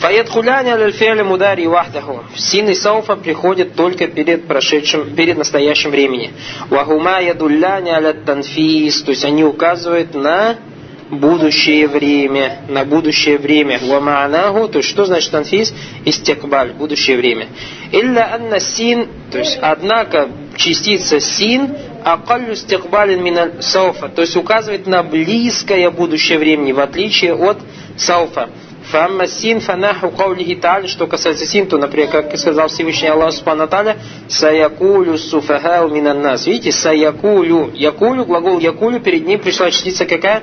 [0.00, 2.24] Фаядхуляни аль мудари вахдаху.
[2.34, 6.32] Син и сауфа приходят только перед прошедшим, перед настоящим временем.
[6.70, 9.02] Вахума ядулляни аля танфис.
[9.02, 10.56] То есть они указывают на
[11.10, 13.78] будущее время, на будущее время.
[13.80, 15.72] Вамаанаху, то есть что значит танфис?
[16.04, 17.48] Истекбаль, будущее время.
[17.92, 20.28] Илля анна син, то есть однако
[20.62, 27.34] частица син акаллю стекбалин мина сауфа, то есть указывает на близкое будущее времени, в отличие
[27.34, 27.58] от
[27.96, 28.48] сауфа.
[28.90, 33.64] Фамма син фанаху каулихи та'аля, что касается син, то, например, как сказал Всевышний Аллах Субхану
[33.64, 33.96] Та'аля,
[34.28, 36.46] саякулю суфахау минан нас.
[36.46, 40.42] Видите, саякулю, якулю, глагол якулю, перед ним пришла частица какая?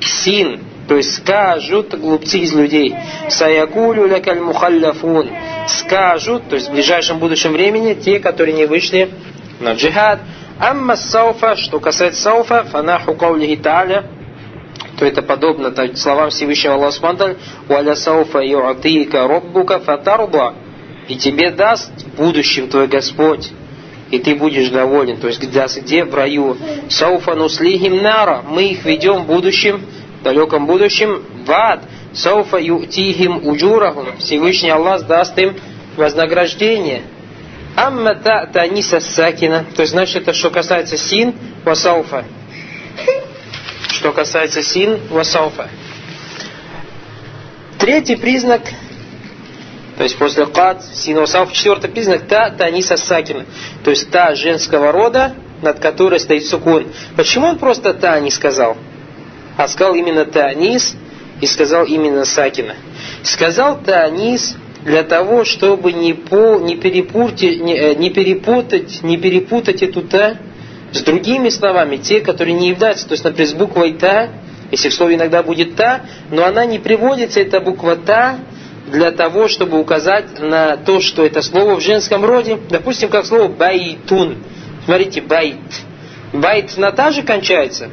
[0.00, 0.60] Син.
[0.88, 2.94] То есть скажут глупцы из людей.
[3.28, 5.28] Саякулю лякаль мухалляфун.
[5.68, 9.10] Скажут, то есть в ближайшем будущем времени, те, которые не вышли
[9.62, 10.20] на джихад.
[10.58, 14.04] Амма сауфа, что касается сауфа, фанаху каулихи та'аля,
[14.98, 17.36] то это подобно так, словам Всевышнего Аллаха Субтитры
[17.68, 20.54] «Валя сауфа ю'атика роббука фатарда»
[21.08, 23.50] и тебе даст в будущем твой Господь,
[24.10, 25.16] и ты будешь доволен.
[25.16, 26.56] То есть где в раю?
[26.88, 28.42] Сауфа нуслихим нара.
[28.46, 29.82] Мы их ведем в будущем,
[30.20, 31.80] в далеком будущем, в ад.
[32.12, 34.18] Сауфа ютихим уджурахум.
[34.18, 35.56] Всевышний Аллах даст им
[35.96, 37.02] вознаграждение.
[37.76, 39.64] Амма та таниса сакина.
[39.74, 42.24] То есть, значит, это что касается син васауфа.
[43.88, 45.68] Что касается син васауфа.
[47.78, 48.62] Третий признак
[49.96, 53.44] то есть после кад, синусав, четвертый признак та таниса сакина.
[53.84, 56.88] То есть та женского рода, над которой стоит сукун.
[57.16, 58.76] Почему он просто та не сказал?
[59.56, 60.96] А сказал именно танис
[61.40, 62.74] и сказал именно сакина.
[63.22, 69.82] Сказал танис для того, чтобы не, по, не, перепутать, не, э, не перепутать, не перепутать
[69.82, 70.36] эту та
[70.92, 74.28] с другими словами, те, которые не являются, то есть, например, с буквой та,
[74.70, 78.38] если в слове иногда будет та, но она не приводится, эта буква та,
[78.90, 82.58] для того, чтобы указать на то, что это слово в женском роде.
[82.68, 84.36] Допустим, как слово بيت.
[84.84, 85.56] Смотрите, بيت.
[86.32, 87.88] بيت на ت же кончается.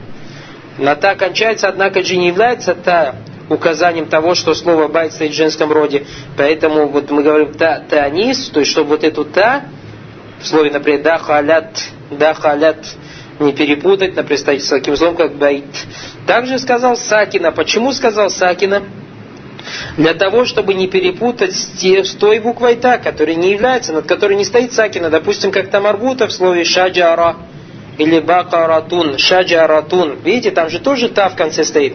[0.78, 3.15] На ت кончается, однако же не является ت
[3.49, 6.05] указанием того, что слово بيت стоит в женском роде.
[6.38, 9.65] Поэтому вот мы говорим تاء, تأنيث, то есть чтобы вот эту ت
[10.41, 11.77] в слове, например, دخلت,
[12.12, 12.77] دخلت,
[13.39, 15.65] не перепутать, например, стать с таким словом, как بيت.
[16.25, 17.51] Также сказал Сакина.
[17.51, 18.83] Почему сказал Сакина?
[19.97, 24.45] Для того, чтобы не перепутать с, той буквой та, которая не является, над которой не
[24.45, 25.09] стоит сакина.
[25.09, 27.35] Допустим, как там арбута в слове шаджара
[27.99, 30.19] или бакаратун, шаджаратун.
[30.23, 31.93] Видите, там же тоже та в конце стоит.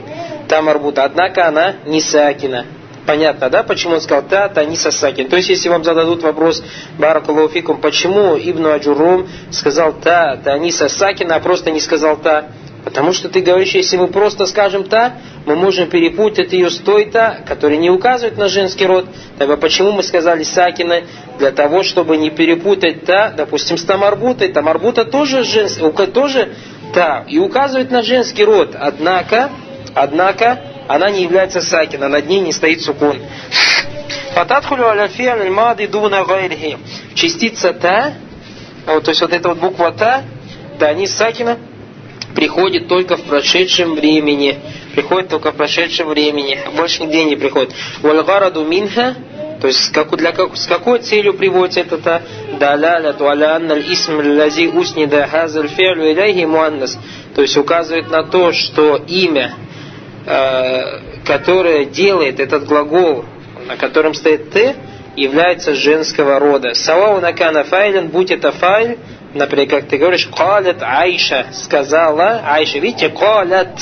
[0.48, 1.04] Там арбута.
[1.04, 2.66] Однако она не сакина.
[3.06, 5.28] Понятно, да, почему он сказал та, та не сасакин.
[5.28, 6.62] То есть, если вам зададут вопрос,
[6.98, 12.46] Баракулуфикум, почему Ибн Аджурум сказал та, та не сасакин, а просто не сказал та,
[12.84, 15.14] Потому что ты говоришь, если мы просто скажем «та»,
[15.46, 19.06] мы можем перепутать ее с той «та», которая не указывает на женский род.
[19.38, 21.00] Тогда почему мы сказали «сакина»?
[21.38, 24.48] Для того, чтобы не перепутать «та», допустим, с «тамарбутой».
[24.48, 26.54] «Тамарбута» тоже, женский, тоже
[26.92, 28.76] «та» и указывает на женский род.
[28.78, 29.50] Однако,
[29.94, 33.16] однако, она не является сакина, над ней не стоит сукун.
[34.34, 36.76] Фататхулю аля фиаль мады дуна гайрихи.
[37.14, 38.12] Частица «та»,
[38.86, 40.22] вот, то есть вот эта вот буква «та»,
[40.78, 41.56] да, не сакина,
[42.34, 44.58] приходит только в прошедшем времени.
[44.94, 46.58] Приходит только в прошедшем времени.
[46.76, 47.72] Больше нигде не приходит.
[48.02, 49.14] Вальгараду минха,
[49.60, 52.22] то есть как, для, как, с какой целью приводится это
[52.58, 56.98] даляля туалянна исм лази уснида хазаль фиалю иляхи муаннас.
[57.34, 59.54] То есть указывает на то, что имя,
[60.26, 63.24] э, которое делает этот глагол,
[63.66, 64.76] на котором стоит «т»,
[65.16, 66.74] является женского рода.
[66.74, 68.98] Савау накана файлен, будь это файль,
[69.34, 72.78] Например, как ты говоришь, «Калят Айша» сказала Айша.
[72.78, 73.80] Видите, «Калят»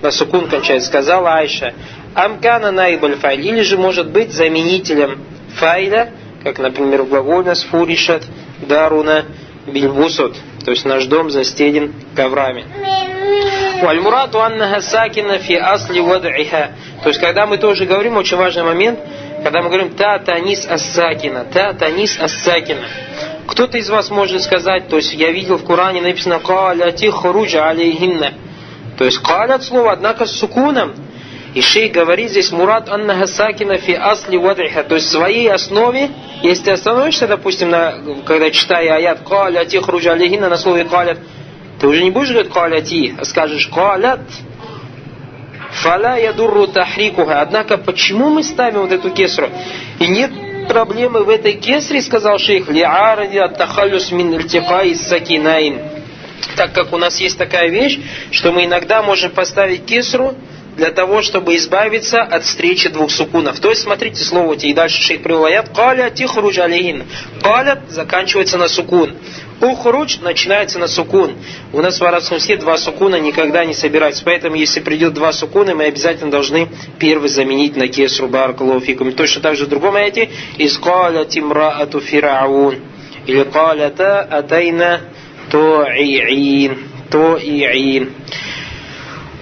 [0.00, 1.74] на сукун кончается, сказала Айша.
[2.14, 3.44] Амкана наибаль файль.
[3.44, 5.24] Или же может быть заменителем
[5.56, 6.10] файля,
[6.44, 8.22] как, например, в глаголе «Сфуришат
[8.68, 9.24] даруна
[9.66, 10.36] бильбусот».
[10.64, 12.64] То есть наш дом застелен коврами.
[13.82, 16.70] Вальмурату аннаха сакина фи асли вад'iха.
[17.02, 19.00] То есть, когда мы тоже говорим, очень важный момент,
[19.42, 22.84] когда мы говорим та танис ассакина, та танис ассакина.
[23.46, 28.32] Кто-то из вас может сказать, то есть я видел в Коране написано «Каляти хуруджа алейхинна».
[28.96, 30.94] То есть «калят» слово, однако с сукуном.
[31.54, 34.82] И шей говорит здесь «Мурат анна хасакина фи асли вадриха».
[34.82, 36.10] То есть в своей основе,
[36.42, 37.94] если ты остановишься, допустим, на,
[38.26, 41.18] когда читая аят «Каляти хуруджа алейхинна» на слове «калят»,
[41.80, 44.20] ты уже не будешь говорить «каляти», а скажешь «калят».
[45.82, 47.40] Фала ядурру тахрикуха.
[47.40, 49.48] Однако, почему мы ставим вот эту кесру?
[49.98, 50.30] И нет
[50.66, 55.80] проблемы в этой кесре, сказал шейх, ли'аради ат-тахалюс мин иртикай сакинайн.
[56.56, 57.98] Так как у нас есть такая вещь,
[58.30, 60.34] что мы иногда можем поставить кесру
[60.76, 63.60] для того, чтобы избавиться от встречи двух сукунов.
[63.60, 67.04] То есть, смотрите, слово и дальше шейх привел аят, каля тихруж алейхин.
[67.42, 69.14] Калят заканчивается на сукун.
[69.60, 71.32] Ухруч начинается на сукун.
[71.72, 74.24] У нас в арабском языке два сукуна никогда не собираются.
[74.24, 79.12] Поэтому, если придет два сукуна, мы обязательно должны первый заменить на кесру بارك الله فيكم.
[79.12, 80.28] Точно так же в другом аяте.
[80.58, 82.76] إذ قالت امرأة فرعون.
[83.26, 85.00] أو قالتا أتينا
[85.50, 86.78] طائعين.
[87.10, 88.12] طائعين.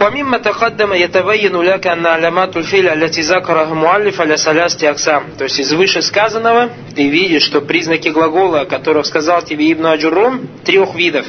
[0.01, 5.23] ومما تقدم يتبين لك أن علامات الفيل التي ذكرها المؤلف على ثلاثة أقسام.
[5.38, 10.47] То есть из вышесказанного ты видишь, что признаки глагола, о которых сказал тебе Ибн Аджурум,
[10.63, 11.25] трех видов.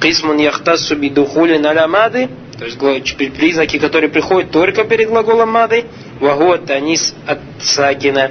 [0.00, 2.78] Кисмун яхтасу бидухулин алямады, то есть
[3.16, 5.84] признаки, которые приходят только перед глаголом мады,
[6.20, 8.30] вагуа танис от сакина.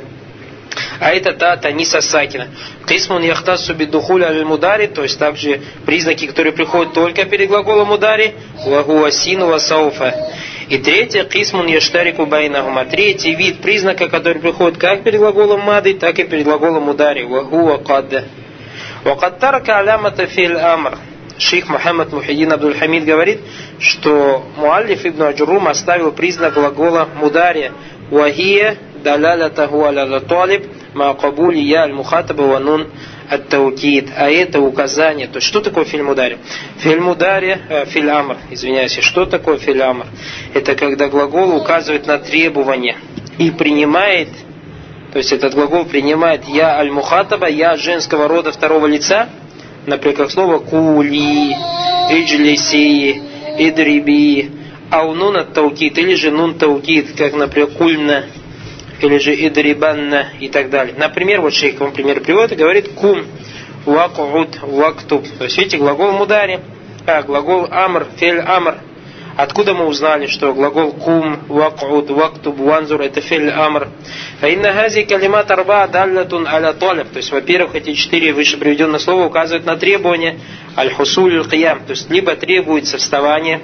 [1.01, 2.49] А это та таниса сакина.
[2.87, 8.35] Кисмун яхтасу бидухуля аль мудари, то есть также признаки, которые приходят только перед глаголом удари,
[8.67, 10.15] вагуасину васауфа.
[10.69, 12.85] И третье, кисмун яштарику байнахума.
[12.85, 17.25] Третий вид признака, который приходит как перед глаголом мады, так и перед глаголом удари.
[17.25, 18.25] Вагуа кадда.
[19.03, 20.99] وقد ترك علامة فعل الأمر.
[21.39, 23.41] Шейх Мухаммад Мухидин Абдул Хамид говорит,
[23.79, 27.73] что المؤلف ибн Аджурум оставил признак глагола мудари.
[28.11, 32.87] وهي دلالته على الطلب مع قبول ياء المخاطبة ونون
[33.31, 35.29] التوكيد, а это указание.
[35.29, 36.38] То есть, что такое فعل مضارع?
[36.79, 40.07] فعل مضارع, э, فعل أمر, извиняюсь, что такое فعل أمر?
[40.53, 42.97] Это когда глагол указывает на требование
[43.39, 44.31] и принимает,
[45.13, 49.29] то есть этот глагол принимает я аль-мухатаба, я женского рода второго лица,
[49.87, 51.55] например, как слово кули,
[52.11, 53.23] иджлиси,
[53.59, 54.51] идриби,
[54.91, 58.25] а у нун таукид, или же нун таукид, как, например, кульна,
[59.03, 60.95] или же идрибанна и так далее.
[60.97, 63.25] Например, вот шейх вам пример приводит и говорит кум,
[63.85, 65.27] вакуд, вактуб.
[65.39, 66.61] То есть, видите, глагол мудари,
[67.07, 68.79] а, глагол амр, фель амр.
[69.42, 73.88] Откуда мы узнали, что глагол кум, вакуд, вактуб, ванзур это фель амр?
[74.38, 77.09] Фаинна хази калимат арба даллатун аля талиб.
[77.09, 80.38] То есть, во-первых, эти четыре выше приведенные слова указывают на требования
[80.76, 81.85] аль-хусуль аль-киям.
[81.87, 83.62] То есть, либо требуется вставание,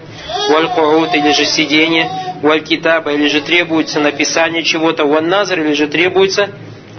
[0.48, 0.70] валь
[1.14, 2.10] или же сидение,
[2.40, 6.52] валь-китаба, или же требуется написание чего-то, ван-назр, или же требуется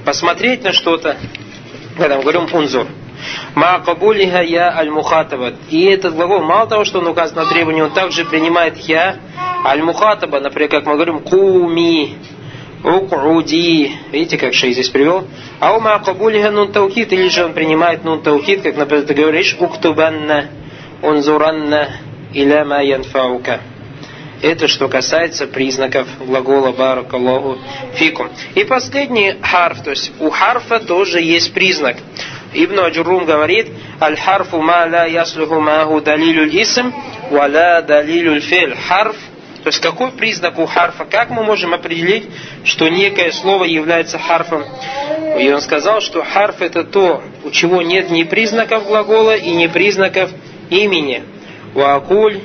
[0.05, 1.17] посмотреть на что-то,
[1.97, 2.85] когда мы говорим унзур.
[3.55, 3.83] Ма
[4.43, 5.53] я аль-мухатаба.
[5.69, 9.17] И этот глагол, мало того, что он указан на требование, он также принимает я
[9.65, 12.17] المخاطبة, например, как мы говорим, قومي,
[12.83, 13.91] اقعدي.
[14.11, 15.27] Видите, как шейх здесь привел?
[15.59, 20.49] أو قبوله نون التوكيد, или же он принимает نون توكيد, как, например, ты говоришь, اكتبن,
[21.01, 21.89] انظرن,
[22.33, 23.61] إلى ما ينفعك.
[24.41, 27.57] Это что касается признаков глагола بارك الله
[27.95, 28.29] فيكم.
[28.53, 31.97] И последний حرف, то есть у حرف а тоже есть признак.
[32.53, 33.67] Ибн Аджурум говорит,
[34.01, 36.93] الحرف ما لا يصلح معه دليل الاسم,
[37.29, 38.75] ولا دليل الفعل.
[38.75, 39.15] حرف,
[39.63, 41.05] то есть какой признак у حرف а?
[41.05, 42.29] Как мы можем определить,
[42.63, 44.63] что некое слово является حرف ом?
[45.39, 49.67] И он сказал, что حرف это то, у чего нет ни признаков глагола и ни
[49.67, 50.31] признаков
[50.69, 51.23] имени.
[51.73, 52.39] ويقول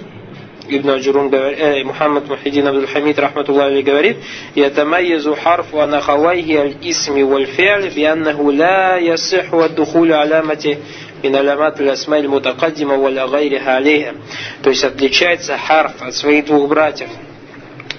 [0.72, 4.16] Ибн Аджурум, э, Мухаммад Мухиддин Абдул-Хамид, رحمه الله, говорит,
[4.54, 10.78] «يتميز الحرف عن أخويه الاسم والفعل بأنه لا يصح دخول علامة
[11.22, 14.14] мин алямат аль-асмайль мутакаддима валя гайриха алейха».
[14.62, 17.08] То есть отличается харф от своих двух братьев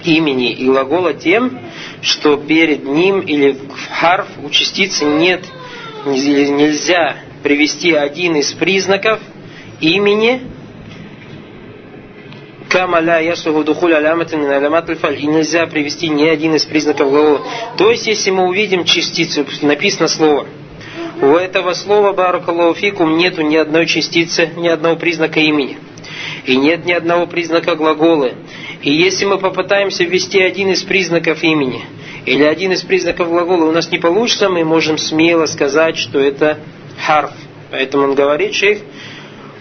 [0.04, 1.60] имени и глагола тем,
[2.02, 5.44] что перед ним или в харф у частицы нет,
[6.06, 9.20] нельзя привести один из признаков
[9.80, 10.42] имени
[12.74, 15.20] Кама ля ясуху духуль аляматин мин алямат фаль.
[15.20, 17.42] И нельзя привести ни один из признаков глагола.
[17.78, 20.48] То есть, если мы увидим частицу, написано слово,
[21.22, 25.78] у этого слова баракаллаху фикум нету ни одной частицы, ни одного признака имени.
[26.46, 28.32] И нет ни одного признака глагола.
[28.82, 31.86] И если мы попытаемся ввести один из признаков имени,
[32.26, 36.58] или один из признаков глагола у нас не получится, мы можем смело сказать, что это
[37.06, 37.34] харф.
[37.70, 38.80] Поэтому он говорит, шейх,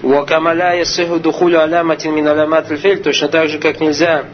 [0.03, 2.69] Вакамаля ясыху духулю аляматин мин алямат
[3.03, 4.25] точно так же, как нельзя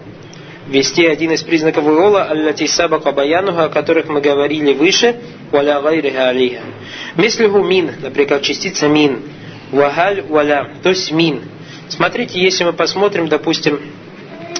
[0.66, 5.16] ввести один из признаков глагола, аллати сабака баянуха, о которых мы говорили выше,
[5.50, 6.62] валя гайриха алиха.
[7.16, 9.22] Мислиху мин, например, как частица мин,
[9.70, 11.42] вагаль валя, то есть мин.
[11.88, 13.80] Смотрите, если мы посмотрим, допустим,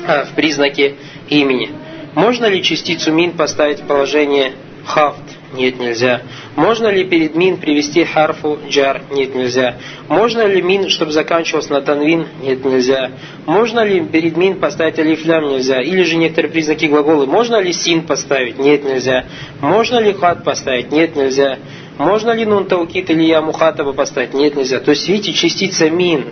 [0.07, 0.97] а, в признаке
[1.29, 1.71] имени,
[2.15, 4.53] можно ли частицу мин поставить в положение
[4.85, 5.38] хафт?
[5.53, 6.23] Нет, нельзя.
[6.57, 9.03] Можно ли перед мин привести харфу джар?
[9.11, 9.77] Нет, нельзя.
[10.09, 12.27] Можно ли мин, чтобы заканчивался на танвин?
[12.43, 13.13] Нет, нельзя.
[13.47, 15.49] Можно ли перед мин поставить алифлям?
[15.49, 15.81] Нельзя.
[15.81, 17.25] Или же некоторые признаки глагола.
[17.25, 18.59] Можно ли син поставить?
[18.59, 19.25] Нет, нельзя.
[19.61, 20.93] Можно ли хат поставить?
[20.93, 21.59] Нет, нельзя.
[21.97, 24.35] Можно ли нун таукит или я мухатаба поставить?
[24.35, 24.81] Нет, нельзя.
[24.81, 26.27] То есть, видите, частица мин,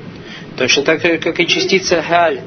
[0.56, 2.40] точно так же, как и частица халь,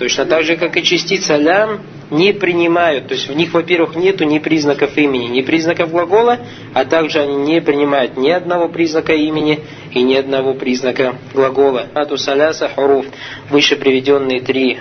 [0.00, 3.08] точно так же, как и частица лям, не принимают.
[3.08, 6.38] То есть в них, во-первых, нету ни признаков имени, ни признаков глагола,
[6.72, 9.60] а также они не принимают ни одного признака имени
[9.92, 11.88] и ни одного признака глагола.
[11.94, 13.04] Ату саляса хуруф.
[13.50, 14.78] Выше приведенные три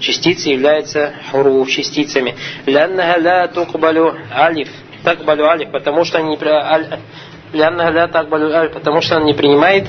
[0.00, 2.34] частицы являются хуруф частицами.
[2.66, 4.68] Ляннага ля тукбалю алиф.
[5.04, 6.36] Такбалю алиф, потому что они
[7.52, 9.86] Ляннага ля такбалю алиф, потому что он не принимает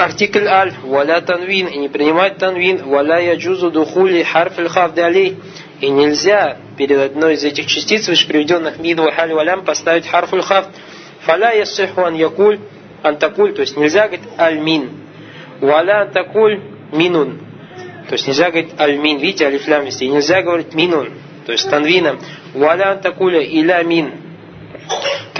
[0.00, 4.58] артикль аль, валя танвин, и не принимает танвин, валя яджузу духули харф
[4.98, 5.36] алей,
[5.80, 10.66] и нельзя перед одной из этих частиц, выше приведенных мин, вахаль, валям, поставить харфуль хав.
[11.20, 12.58] Фаля ясиху ан якуль,
[13.02, 14.90] антакуль, то есть нельзя говорить аль-мин.
[15.60, 16.60] Валя антакуль
[16.92, 17.40] минун.
[18.08, 20.08] То есть нельзя говорить аль-мин, видите, алифлям везде.
[20.08, 21.10] нельзя говорить минун,
[21.46, 22.18] то есть танвином.
[22.54, 24.29] Валя антакуля иля мин.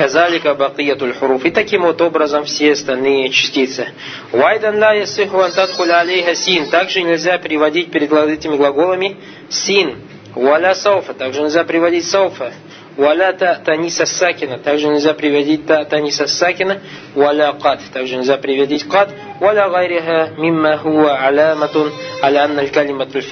[0.00, 1.44] Казалика бакиятуль хуруф.
[1.44, 3.88] И таким вот образом все остальные частицы.
[4.32, 6.70] Вайдан ла ясиху антадхуля алейха син.
[6.70, 9.18] Также нельзя приводить перед этими глаголами
[9.50, 9.98] син.
[10.34, 11.12] Валя сауфа.
[11.12, 12.50] Также нельзя приводить сауфа.
[12.96, 14.58] Валя та таниса сакина.
[14.58, 16.80] Также нельзя приводить та таниса сакина.
[17.14, 17.80] Валя кат.
[17.92, 19.10] Также нельзя приводить кат.
[19.38, 21.92] Валя гайриха мимма хуа аляматун
[22.22, 23.22] аля анна калиматуль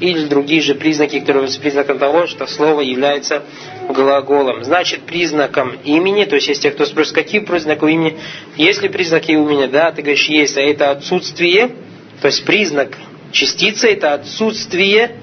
[0.00, 3.42] или другие же признаки, которые являются признаком того, что слово является
[3.88, 4.64] глаголом.
[4.64, 8.18] Значит, признаком имени, то есть если кто спросит, какие признаки имени,
[8.56, 11.70] есть ли признаки имени, да, ты говоришь, есть, а это отсутствие,
[12.20, 12.96] то есть признак
[13.32, 15.16] частицы, это отсутствие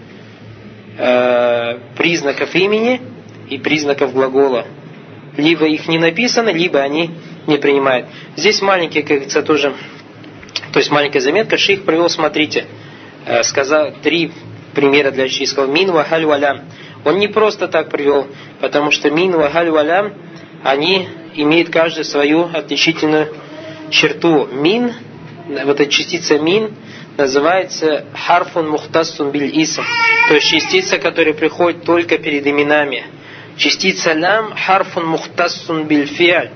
[0.98, 3.02] э, признаков имени
[3.50, 4.66] и признаков глагола.
[5.38, 7.10] Либо их не написано, либо они
[7.48, 8.08] не принимают.
[8.36, 9.74] Здесь маленький, как говорится, тоже,
[10.74, 12.66] то есть маленькая заметка, шейх провел, смотрите,
[13.26, 14.32] э, сказал три
[14.74, 16.62] примера для сказал мин вахаль валям.
[17.06, 18.28] Он не просто так привел,
[18.60, 20.14] потому что мин вахаль валям,
[20.64, 23.34] они имеют каждый свою отличительную
[23.90, 24.48] черту.
[24.52, 24.94] Мин,
[25.48, 26.76] вот эта частица мин,
[27.18, 29.84] называется харфун мухтасун биль исм,
[30.28, 33.06] то есть частица, которая приходит только перед именами.
[33.58, 36.52] Частица лям харфун мухтасун биль фиаль,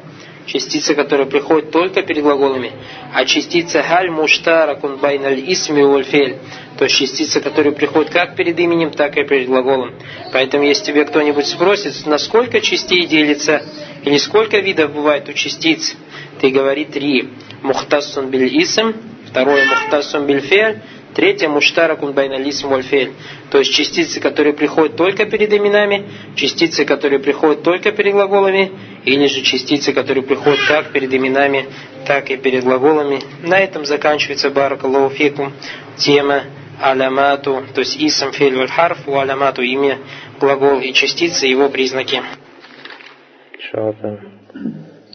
[0.45, 2.71] частица, которая приходит только перед глаголами,
[3.13, 6.37] а частица халь муштаракун байналь исми вольфель,
[6.77, 9.93] то есть частица, которая приходит как перед именем, так и перед глаголом.
[10.33, 13.61] Поэтому, если тебе кто-нибудь спросит, на сколько частей делится,
[14.03, 15.95] или сколько видов бывает у частиц,
[16.39, 17.29] ты говори три.
[17.61, 18.93] Мухтассун биль исм,
[19.29, 20.81] второе мухтассун биль фель,
[21.15, 23.13] Третье, муштаракун байналисм вальфель.
[23.49, 28.69] То есть частицы, которые приходят только перед именами, частицы, которые приходят только перед глаголами,
[29.05, 31.67] или же частицы, которые приходят как перед именами,
[32.05, 33.21] так и перед глаголами.
[33.43, 35.51] На этом заканчивается Баракаллаху
[35.97, 36.41] тема
[36.81, 39.99] алямату, то есть исам фель валь харф, у алямату имя,
[40.39, 42.21] глагол и частицы, его признаки.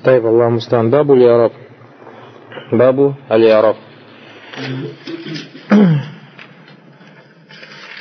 [0.02, 1.52] Тайб Аллах Мустан, бабу ли араб?
[2.72, 3.76] Бабу али араб.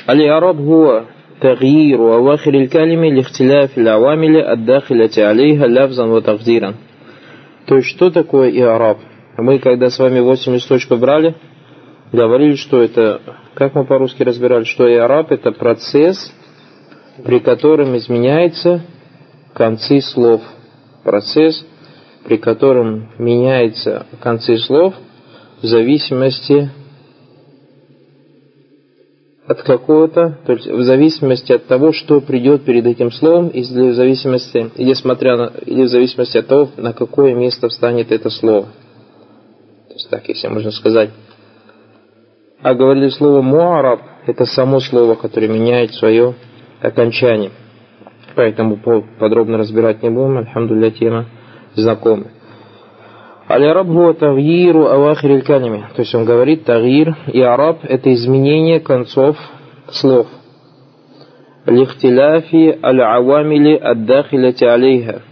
[0.06, 1.06] Али араб هو
[1.41, 6.73] تغيير أواخر الكلمة لاختلاف العوامل الداخلة عليها لفظا وتقديرا
[7.67, 8.99] То есть, что такое иараб?
[9.37, 11.35] Мы, когда с вами 8 листочков брали,
[12.13, 13.21] говорили, что это,
[13.55, 16.31] как мы по-русски разбирали, что иараб это процесс,
[17.23, 18.81] при котором изменяются
[19.53, 20.41] концы слов.
[21.03, 21.65] Процесс,
[22.23, 24.93] при котором меняются концы слов
[25.61, 26.69] в зависимости
[29.50, 33.94] от какого-то, то есть в зависимости от того, что придет перед этим словом, или в
[33.94, 38.66] зависимости, или смотря на, или в зависимости от того, на какое место встанет это слово.
[39.88, 41.10] То есть так, если можно сказать.
[42.62, 46.36] А говорили слово муараб, это само слово, которое меняет свое
[46.80, 47.50] окончание.
[48.36, 48.76] Поэтому
[49.18, 51.26] подробно разбирать не будем, альхамдулля, тема
[51.74, 52.30] знакомая.
[53.50, 55.88] Аль-араб хуа тагьиру авахир калими.
[55.96, 59.36] То есть он говорит, тагьир и араб это изменение концов
[59.90, 60.28] слов.
[61.66, 65.22] Лихтиляфи аль-авамили аддахиляти алейха.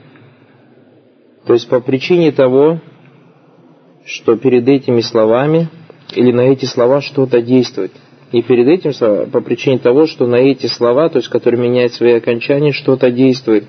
[1.46, 2.80] То есть по причине того,
[4.04, 5.68] что перед этими словами
[6.16, 7.92] или на эти слова что-то действует.
[8.32, 12.14] И перед этим по причине того, что на эти слова, то есть которые меняют свои
[12.14, 13.64] окончания, что-то действует.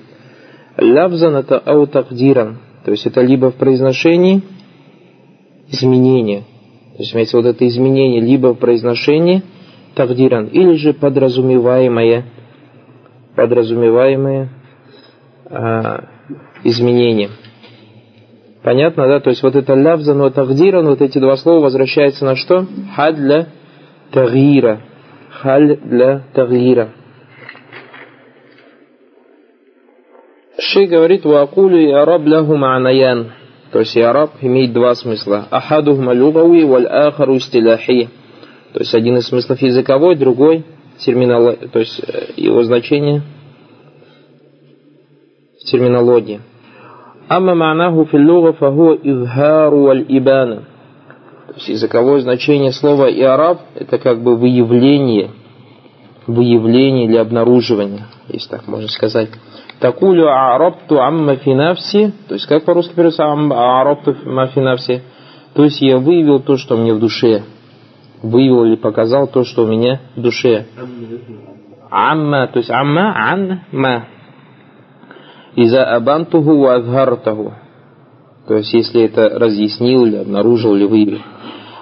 [0.76, 4.42] Лавзан это аутахдиран то есть это либо в произношении
[5.68, 6.40] изменение,
[6.96, 9.42] то есть имеется вот это изменение либо в произношении
[9.94, 12.24] тагдиран, или же подразумеваемое,
[13.36, 14.50] подразумеваемое
[15.46, 16.04] а,
[16.64, 17.30] изменение.
[18.62, 19.20] Понятно, да?
[19.20, 22.66] То есть вот это лявзан и тагдиран, вот эти два слова возвращаются на что?
[22.94, 23.46] Халь для
[24.12, 24.82] тагира.
[25.30, 26.90] Халь для тагира.
[30.60, 33.32] Шей говорит, вакулю и араб ляху ма'наян.
[33.72, 35.46] То есть и араб имеет два смысла.
[35.50, 38.10] Ахадухма люгави валь ахару истиляхи.
[38.74, 40.64] То есть один из смыслов языковой, другой
[40.98, 43.22] терминология, то есть э, его значение
[45.60, 46.40] в терминологии.
[47.28, 50.64] Амма ма'наху филлюга фахуа изхару валь ибана.
[51.48, 55.30] То есть языковое значение слова и араб это как бы выявление,
[56.26, 59.30] выявление или обнаруживание, если так можно сказать.
[59.80, 61.54] Такулю а'рабту амма фи.
[62.28, 65.02] То есть, как по-русски переводится а'рабту амма фи?
[65.54, 67.42] То есть, я выявил то, что мне в душе.
[68.22, 70.66] Выявил или показал то, что у меня в душе.
[71.90, 74.04] أما, то есть, أما, عما.
[75.56, 77.54] إذا أبنته وأظهرته.
[78.46, 81.20] То есть, если это разъяснил или обнаружил или выявил.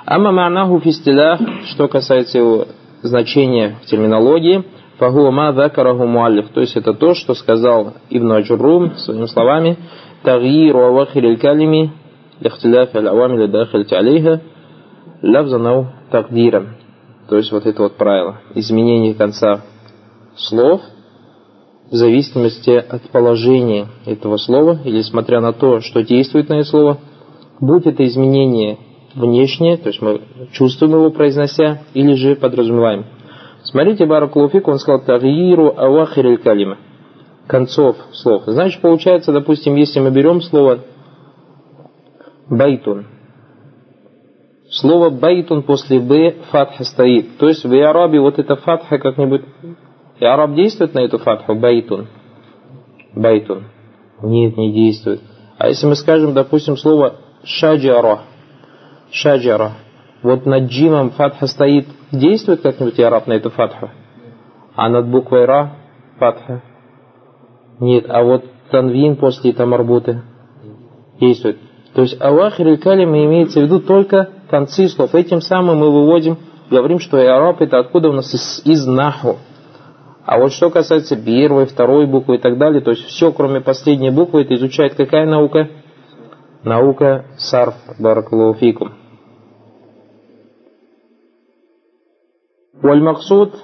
[0.07, 2.67] أما معناه في الاصطلاح, что касается его
[3.03, 4.63] значения в терминологии–
[4.99, 6.49] فهو ما ذكره المؤلف.
[6.49, 9.77] То есть это то, что сказал Ибн Аджуррум своими словами.
[10.25, 11.93] تغيير أواخر الكلم
[12.41, 14.41] лихтиляфи аль-авамили дахильти алейха
[15.23, 16.77] лавзанау тагдирам.
[17.29, 18.41] То есть вот это вот правило.
[18.55, 19.61] Изменение конца
[20.37, 20.81] слов
[21.91, 26.99] в зависимости от положения этого слова или смотря на то, что действует на это слово,
[27.61, 28.79] будь это изменение
[29.15, 30.23] внешнее, то есть мы
[30.53, 33.07] чувствуем его произнося, или же подразумеваем–
[33.71, 36.79] Смотрите, Баракулуфик, он сказал «Тагиру авахириль калима»
[37.47, 38.45] концов слов.
[38.47, 40.81] Значит, получается, допустим, если мы берем слово
[42.49, 43.07] «بيت»,
[44.71, 47.37] слово «بيت» после «б» фатха стоит.
[47.37, 49.43] То есть в иърабе вот эта фатха как-нибудь...
[50.19, 52.07] И иъраб действует на эту фатху «بيت»?
[53.15, 53.65] «بيت».
[54.23, 55.21] Нет, не действует.
[55.59, 58.21] А если мы скажем, допустим, слово «شجرة»,
[59.11, 59.73] «شجرة»,
[60.23, 63.91] вот над джимом фатха стоит, действует как-нибудь иъраб на эту фатху?
[64.75, 65.73] А над буквой «ра»
[66.19, 66.63] фатха?
[67.81, 70.23] Нет, а вот танвин после тамарбуты
[71.21, 71.59] действует.
[71.95, 75.15] То есть авахир калима имеется в виду только концы слов.
[75.15, 76.39] Этим самым мы выводим,
[76.71, 79.39] говорим, что араб это откуда у нас из, из наху.
[80.25, 84.11] А вот что касается первой, второй буквы и так далее, то есть все, кроме последней
[84.11, 85.69] буквы, это изучает какая наука?
[86.65, 88.93] Наука сарф баракалуфикум.
[92.83, 93.55] Вальмаксуд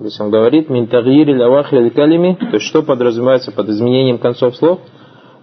[0.00, 4.80] Здесь он говорит, мин тагири лавахи калими, то есть что подразумевается под изменением концов слов?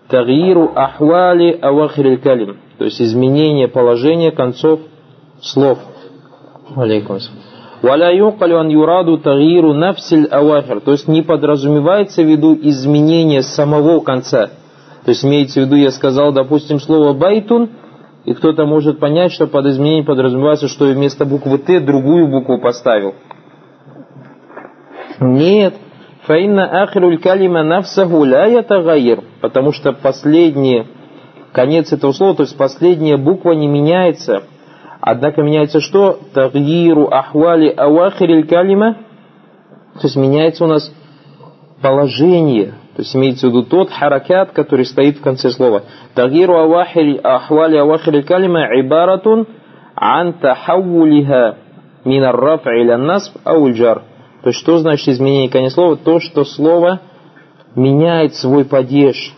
[0.09, 4.81] Тагиру ахвали авахи калим, то есть изменение положения концов
[5.41, 5.77] слов.
[6.75, 7.19] Алейкум
[7.81, 14.01] Валя юкалю ан юраду тагиру нафсиль авахир, то есть не подразумевается в виду изменение самого
[14.01, 14.49] конца.
[15.05, 17.69] То есть имеется в виду, я сказал, допустим, слово байтун,
[18.25, 23.15] и кто-то может понять, что под изменением подразумевается, что вместо буквы Т другую букву поставил.
[25.19, 25.75] Нет.
[26.23, 29.23] Фаинна ахируль калима нафсаху ля ятагайр.
[29.41, 30.85] Потому что последний
[31.53, 34.43] конец этого слова, то есть последняя буква не меняется.
[35.01, 36.19] Однако меняется что?
[36.33, 38.97] Тагиру ахвали авахириль калима.
[39.95, 40.93] То есть меняется у нас
[41.81, 42.75] положение.
[42.99, 45.83] То есть имеется в виду тот харакат, который стоит в конце слова.
[46.15, 49.47] Тагиру ахвали авахириль калима ибаратун
[49.95, 51.59] ан тахавулиха
[52.03, 54.03] мин ар-раф'и ля насб ау джар.
[54.43, 55.95] То есть, что значит изменение конец слова?
[55.95, 56.99] То, что слово
[57.73, 59.33] меняет свой падеж.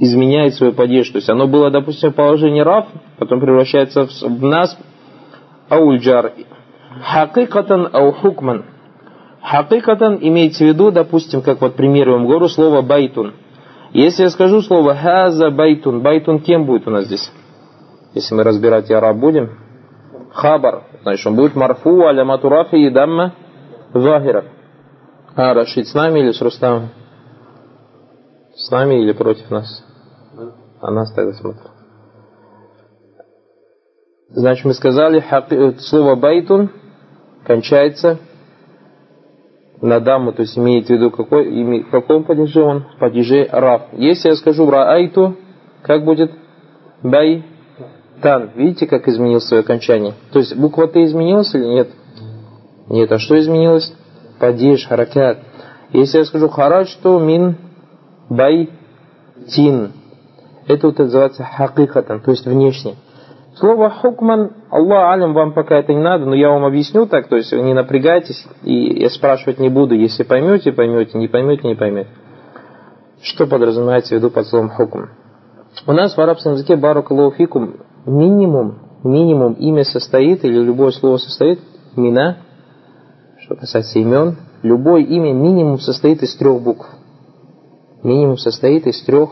[0.00, 1.10] Изменяет свой падеж.
[1.10, 2.88] То есть, оно было, допустим, в положении рав,
[3.20, 4.76] потом превращается в нас
[5.68, 6.32] аульджар.
[7.04, 8.64] Хакикатан ау хукман.
[9.42, 13.34] Хакикатан имеется в виду, допустим, как вот пример я вам говорю, слово байтун.
[13.92, 17.30] Если я скажу слово هذا بيت, بيت кем будет у нас здесь?
[18.14, 19.58] Если мы разбирать иъраб будем,
[20.32, 20.84] خبر.
[21.02, 23.34] Значит, он будет مرفوع, علامة رفعه الضمة
[23.92, 24.44] الظاهرة.
[25.34, 26.90] А, Рашид с нами или с Рустамом?
[28.54, 29.84] С нами или против нас?
[30.80, 31.62] А нас тогда смотрит.
[34.28, 35.22] Значит, мы сказали,
[35.78, 36.70] слово بيت
[37.44, 38.18] кончается
[39.82, 42.84] на даму, то есть имеет в виду какой, в каком падеже он?
[43.00, 43.82] Падеже раф.
[43.92, 45.36] Если я скажу раайту,
[45.82, 46.30] как будет?
[47.02, 47.44] Бай
[48.22, 48.52] Тан.
[48.54, 50.14] Видите, как изменилось свое окончание?
[50.32, 51.88] То есть буква Т изменилась или нет?
[52.88, 53.10] Нет.
[53.10, 53.92] А что изменилось?
[54.38, 55.38] Падеж, харакят.
[55.92, 57.56] Если я скажу харадж, то мин
[58.30, 58.70] бай
[59.48, 59.92] тин.
[60.68, 62.94] Это вот называется хакихатан, то есть внешне.
[63.54, 67.36] Слово хукман, Аллах алям, вам пока это не надо, но я вам объясню так, то
[67.36, 69.94] есть не напрягайтесь, и я спрашивать не буду.
[69.94, 72.08] Если поймете, поймете, не поймете, не поймете.
[73.20, 75.04] Что подразумевается в виду под словом хукм?
[75.86, 77.76] У нас в арабском языке баракалуфикум
[78.06, 81.60] минимум, минимум имя состоит, или любое слово состоит,
[81.94, 82.38] мина,
[83.40, 86.88] что касается имен, любое имя минимум состоит из трех букв.
[88.02, 89.30] Минимум состоит из трех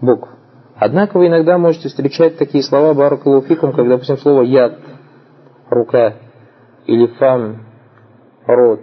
[0.00, 0.28] букв.
[0.76, 4.78] Однако вы иногда можете встречать такие слова баракалуфикум, как, допустим, слово яд,
[5.70, 6.14] рука,
[6.86, 7.66] или фам,
[8.46, 8.80] род,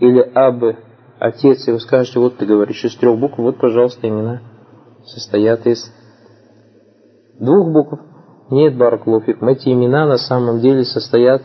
[0.00, 0.76] или аб,
[1.18, 4.40] отец, и вы скажете, вот ты говоришь из трех букв, вот, пожалуйста, имена
[5.04, 5.92] состоят из
[7.38, 8.00] двух букв.
[8.50, 11.42] Нет, Баракулуфик, эти имена на самом деле состоят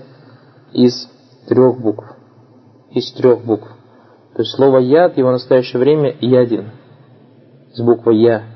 [0.71, 1.09] из
[1.47, 2.05] трех букв.
[2.91, 3.67] Из трех букв.
[4.35, 6.71] То есть слово яд, его настоящее время ядин.
[7.73, 8.52] С буквой я.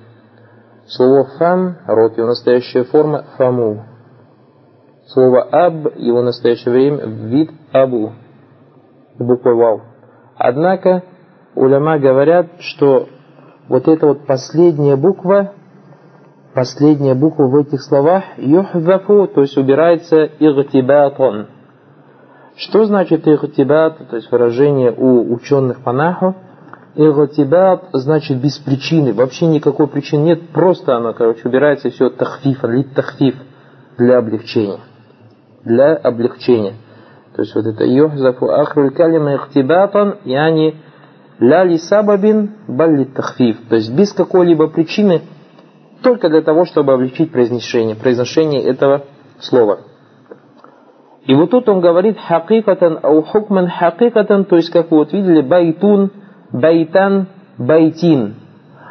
[0.88, 3.84] Слово фам, род, его настоящая форма фаму.
[5.08, 8.14] Слово аб, его настоящее время вид абу.
[9.18, 9.82] С буквой вау.
[10.38, 11.04] Однако,
[11.56, 13.08] уляма говорят, что
[13.68, 15.54] вот эта вот последняя буква
[16.58, 21.50] последняя буква в этих словах юхзафу, то есть убирается игтибатон.
[22.56, 25.94] Что значит игтибат, то есть выражение у ученых по?
[27.00, 32.96] Иготибат значит без причины, вообще никакой причины нет, просто оно, короче, убирается все тахфиф, лит
[32.96, 33.36] тахфиф
[34.00, 34.80] для облегчения.
[35.64, 36.74] Для облегчения.
[37.36, 40.76] То есть вот это يحذف آخر الكلمة اعتباطا، يعني
[41.38, 43.68] لا لسبب بل للتخفيف.
[43.70, 45.22] То есть без какой-либо причины,
[46.02, 49.04] только для того, чтобы облегчить произношение, произношение этого
[49.40, 49.82] слова.
[51.28, 55.42] И вот тут он говорит хакикатан ау хукман хакикатан, то есть как вы вот видели,
[55.42, 56.12] بيتٌ،
[56.52, 58.36] بيتًا، بيتٍ.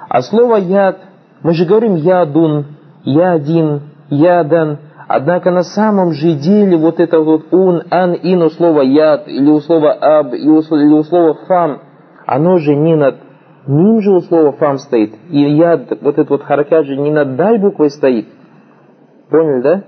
[0.08, 0.98] А слово яд,
[1.42, 2.66] мы же говорим ядун,
[3.04, 4.78] ядин, ядан,
[5.08, 9.48] Однако на самом же деле вот это вот ун, ан, ин у слова яд, или
[9.48, 11.80] у слова аб, или у слова фам,
[12.26, 13.16] оно же не над
[13.68, 15.14] ним же у слова фам стоит.
[15.30, 18.26] И яд, вот этот вот харакят же не над даль буквой стоит.
[19.30, 19.84] Поняли, да?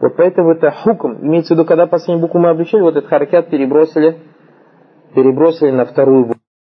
[0.00, 1.18] Вот поэтому это хукм.
[1.20, 4.18] Имеется в виду, когда последнюю букву мы обличали, вот этот харакят перебросили,
[5.14, 6.43] перебросили на вторую букву.